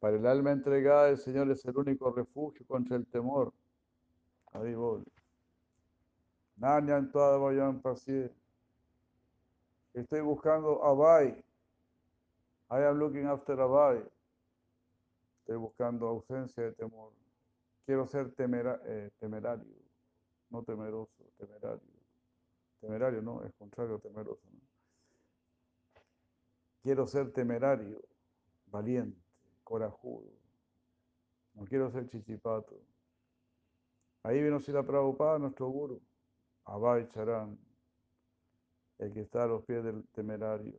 Para 0.00 0.16
el 0.16 0.26
alma 0.26 0.52
entregada, 0.52 1.08
el 1.08 1.18
Señor 1.18 1.50
es 1.50 1.64
el 1.64 1.76
único 1.76 2.12
refugio 2.12 2.64
contra 2.66 2.96
el 2.96 3.06
temor. 3.06 3.52
Voy. 4.52 5.04
Nanyan 6.56 7.10
toda 7.10 7.38
vayan 7.38 7.82
Estoy 9.94 10.20
buscando 10.20 10.84
Abai. 10.84 11.44
I 12.70 12.82
am 12.84 12.98
looking 12.98 13.26
after 13.26 13.60
Abai. 13.60 14.04
Estoy 15.40 15.56
buscando 15.56 16.06
ausencia 16.06 16.64
de 16.64 16.72
temor. 16.72 17.12
Quiero 17.86 18.06
ser 18.06 18.34
eh, 18.38 19.10
temerario, 19.18 19.74
no 20.50 20.62
temeroso, 20.62 21.24
temerario. 21.38 21.80
Temerario 22.80 23.22
no, 23.22 23.42
es 23.44 23.54
contrario 23.54 23.96
a 23.96 23.98
temeroso. 23.98 24.42
Quiero 26.82 27.06
ser 27.06 27.32
temerario, 27.32 28.02
valiente, 28.66 29.27
corajudo. 29.68 30.32
No 31.52 31.66
quiero 31.66 31.90
ser 31.90 32.08
chichipato. 32.08 32.80
Ahí 34.22 34.42
vino 34.42 34.58
Sila 34.60 34.82
Prabhupada, 34.82 35.38
nuestro 35.38 35.68
guru, 35.68 36.00
Abai 36.64 37.06
Charan, 37.10 37.58
el 38.98 39.12
que 39.12 39.20
está 39.20 39.44
a 39.44 39.46
los 39.46 39.62
pies 39.64 39.84
del 39.84 40.08
temerario, 40.08 40.74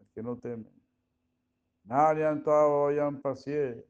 el 0.00 0.08
que 0.12 0.22
no 0.24 0.36
teme. 0.36 0.70
Vayan 1.84 3.20
Pasie. 3.22 3.86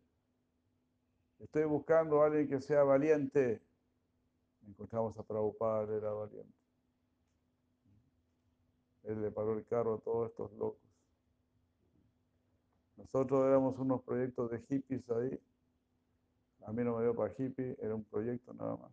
Estoy 1.38 1.64
buscando 1.64 2.22
a 2.22 2.26
alguien 2.26 2.48
que 2.48 2.61
sea 2.61 2.84
valiente. 2.84 3.62
Encontramos 4.66 5.18
a 5.18 5.22
Prabhupada, 5.22 5.84
él 5.84 5.90
era 5.92 6.12
valiente. 6.12 6.55
Él 9.05 9.22
le 9.22 9.30
paró 9.30 9.55
el 9.55 9.64
carro 9.64 9.94
a 9.94 9.98
todos 9.98 10.30
estos 10.30 10.53
locos. 10.53 10.91
Nosotros 12.97 13.47
éramos 13.47 13.78
unos 13.78 14.03
proyectos 14.03 14.51
de 14.51 14.61
hippies 14.61 15.09
ahí. 15.11 15.40
A 16.66 16.72
mí 16.72 16.84
no 16.84 16.97
me 16.97 17.03
dio 17.03 17.14
para 17.14 17.34
hippie, 17.36 17.76
era 17.80 17.95
un 17.95 18.05
proyecto 18.05 18.55
nada 18.55 18.76
más. 18.76 18.93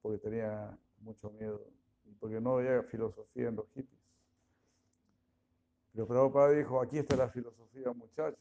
Porque 0.00 0.18
tenía 0.18 0.76
mucho 1.00 1.30
miedo 1.30 1.60
y 2.04 2.14
porque 2.14 2.40
no 2.40 2.56
había 2.56 2.82
filosofía 2.84 3.48
en 3.48 3.56
los 3.56 3.66
hippies. 3.68 4.00
Pero 5.92 6.06
Prabhupada 6.06 6.50
dijo, 6.50 6.80
aquí 6.80 6.98
está 6.98 7.16
la 7.16 7.28
filosofía, 7.28 7.92
muchachos. 7.92 8.40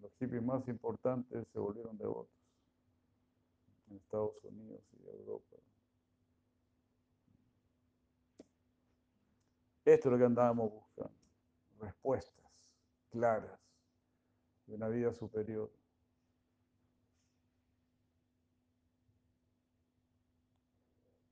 Los 0.00 0.12
hippies 0.18 0.42
más 0.42 0.66
importantes 0.68 1.46
se 1.52 1.58
volvieron 1.58 1.98
devotos 1.98 2.30
en 3.90 3.96
Estados 3.96 4.42
Unidos 4.44 4.80
y 4.98 5.06
Europa. 5.06 5.56
Esto 9.86 10.08
es 10.08 10.12
lo 10.12 10.18
que 10.18 10.24
andábamos 10.24 10.72
buscando. 10.72 11.14
Respuestas 11.78 12.44
claras 13.08 13.60
de 14.66 14.74
una 14.74 14.88
vida 14.88 15.12
superior. 15.14 15.70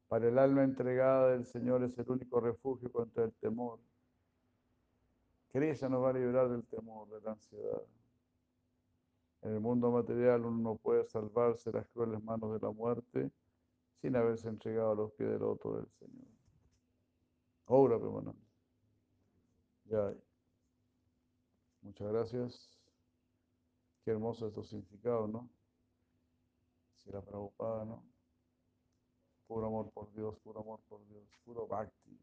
Para 0.07 0.29
el 0.29 0.39
alma 0.39 0.63
entregada 0.63 1.33
del 1.33 1.45
Señor 1.45 1.83
es 1.83 1.99
el 1.99 2.09
único 2.09 2.39
refugio 2.39 2.93
contra 2.93 3.25
el 3.25 3.33
temor. 3.35 3.81
Krishna 5.51 5.89
nos 5.89 6.05
va 6.05 6.11
a 6.11 6.13
liberar 6.13 6.49
del 6.49 6.65
temor, 6.65 7.09
de 7.09 7.21
la 7.23 7.33
ansiedad. 7.33 7.83
En 9.43 9.55
el 9.55 9.61
mundo 9.61 9.91
material 9.91 10.45
uno 10.45 10.59
no 10.59 10.77
puede 10.77 11.05
salvarse 11.07 11.73
de 11.73 11.79
las 11.79 11.89
crueles 11.89 12.23
manos 12.23 12.53
de 12.53 12.65
la 12.65 12.73
muerte 12.73 13.33
sin 14.01 14.15
haberse 14.15 14.49
entregado 14.49 14.93
a 14.93 14.95
los 14.95 15.13
pies 15.15 15.31
del 15.31 15.43
otro 15.43 15.79
del 15.79 15.89
Señor. 15.99 16.29
Obra 17.67 17.99
permanente. 17.99 18.44
Ya. 19.85 20.15
Muchas 21.83 22.09
gracias. 22.09 22.71
Qué 24.05 24.11
hermoso 24.11 24.49
estos 24.49 24.69
significados, 24.69 25.29
¿no? 25.31 25.49
Si 26.97 27.11
la 27.11 27.21
preocupada, 27.21 27.85
¿no? 27.85 28.03
Puro 29.47 29.67
amor 29.67 29.91
por 29.91 30.11
Dios, 30.13 30.39
puro 30.39 30.61
amor 30.61 30.81
por 30.89 31.07
Dios, 31.07 31.29
puro 31.45 31.67
bhakti. 31.67 32.19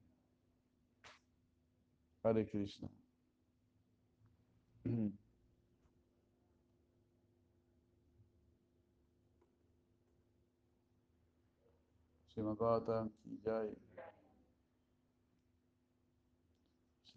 Hare 2.24 2.48
Krishna. 2.48 2.90
Srimad 12.34 12.58
ki 13.24 13.38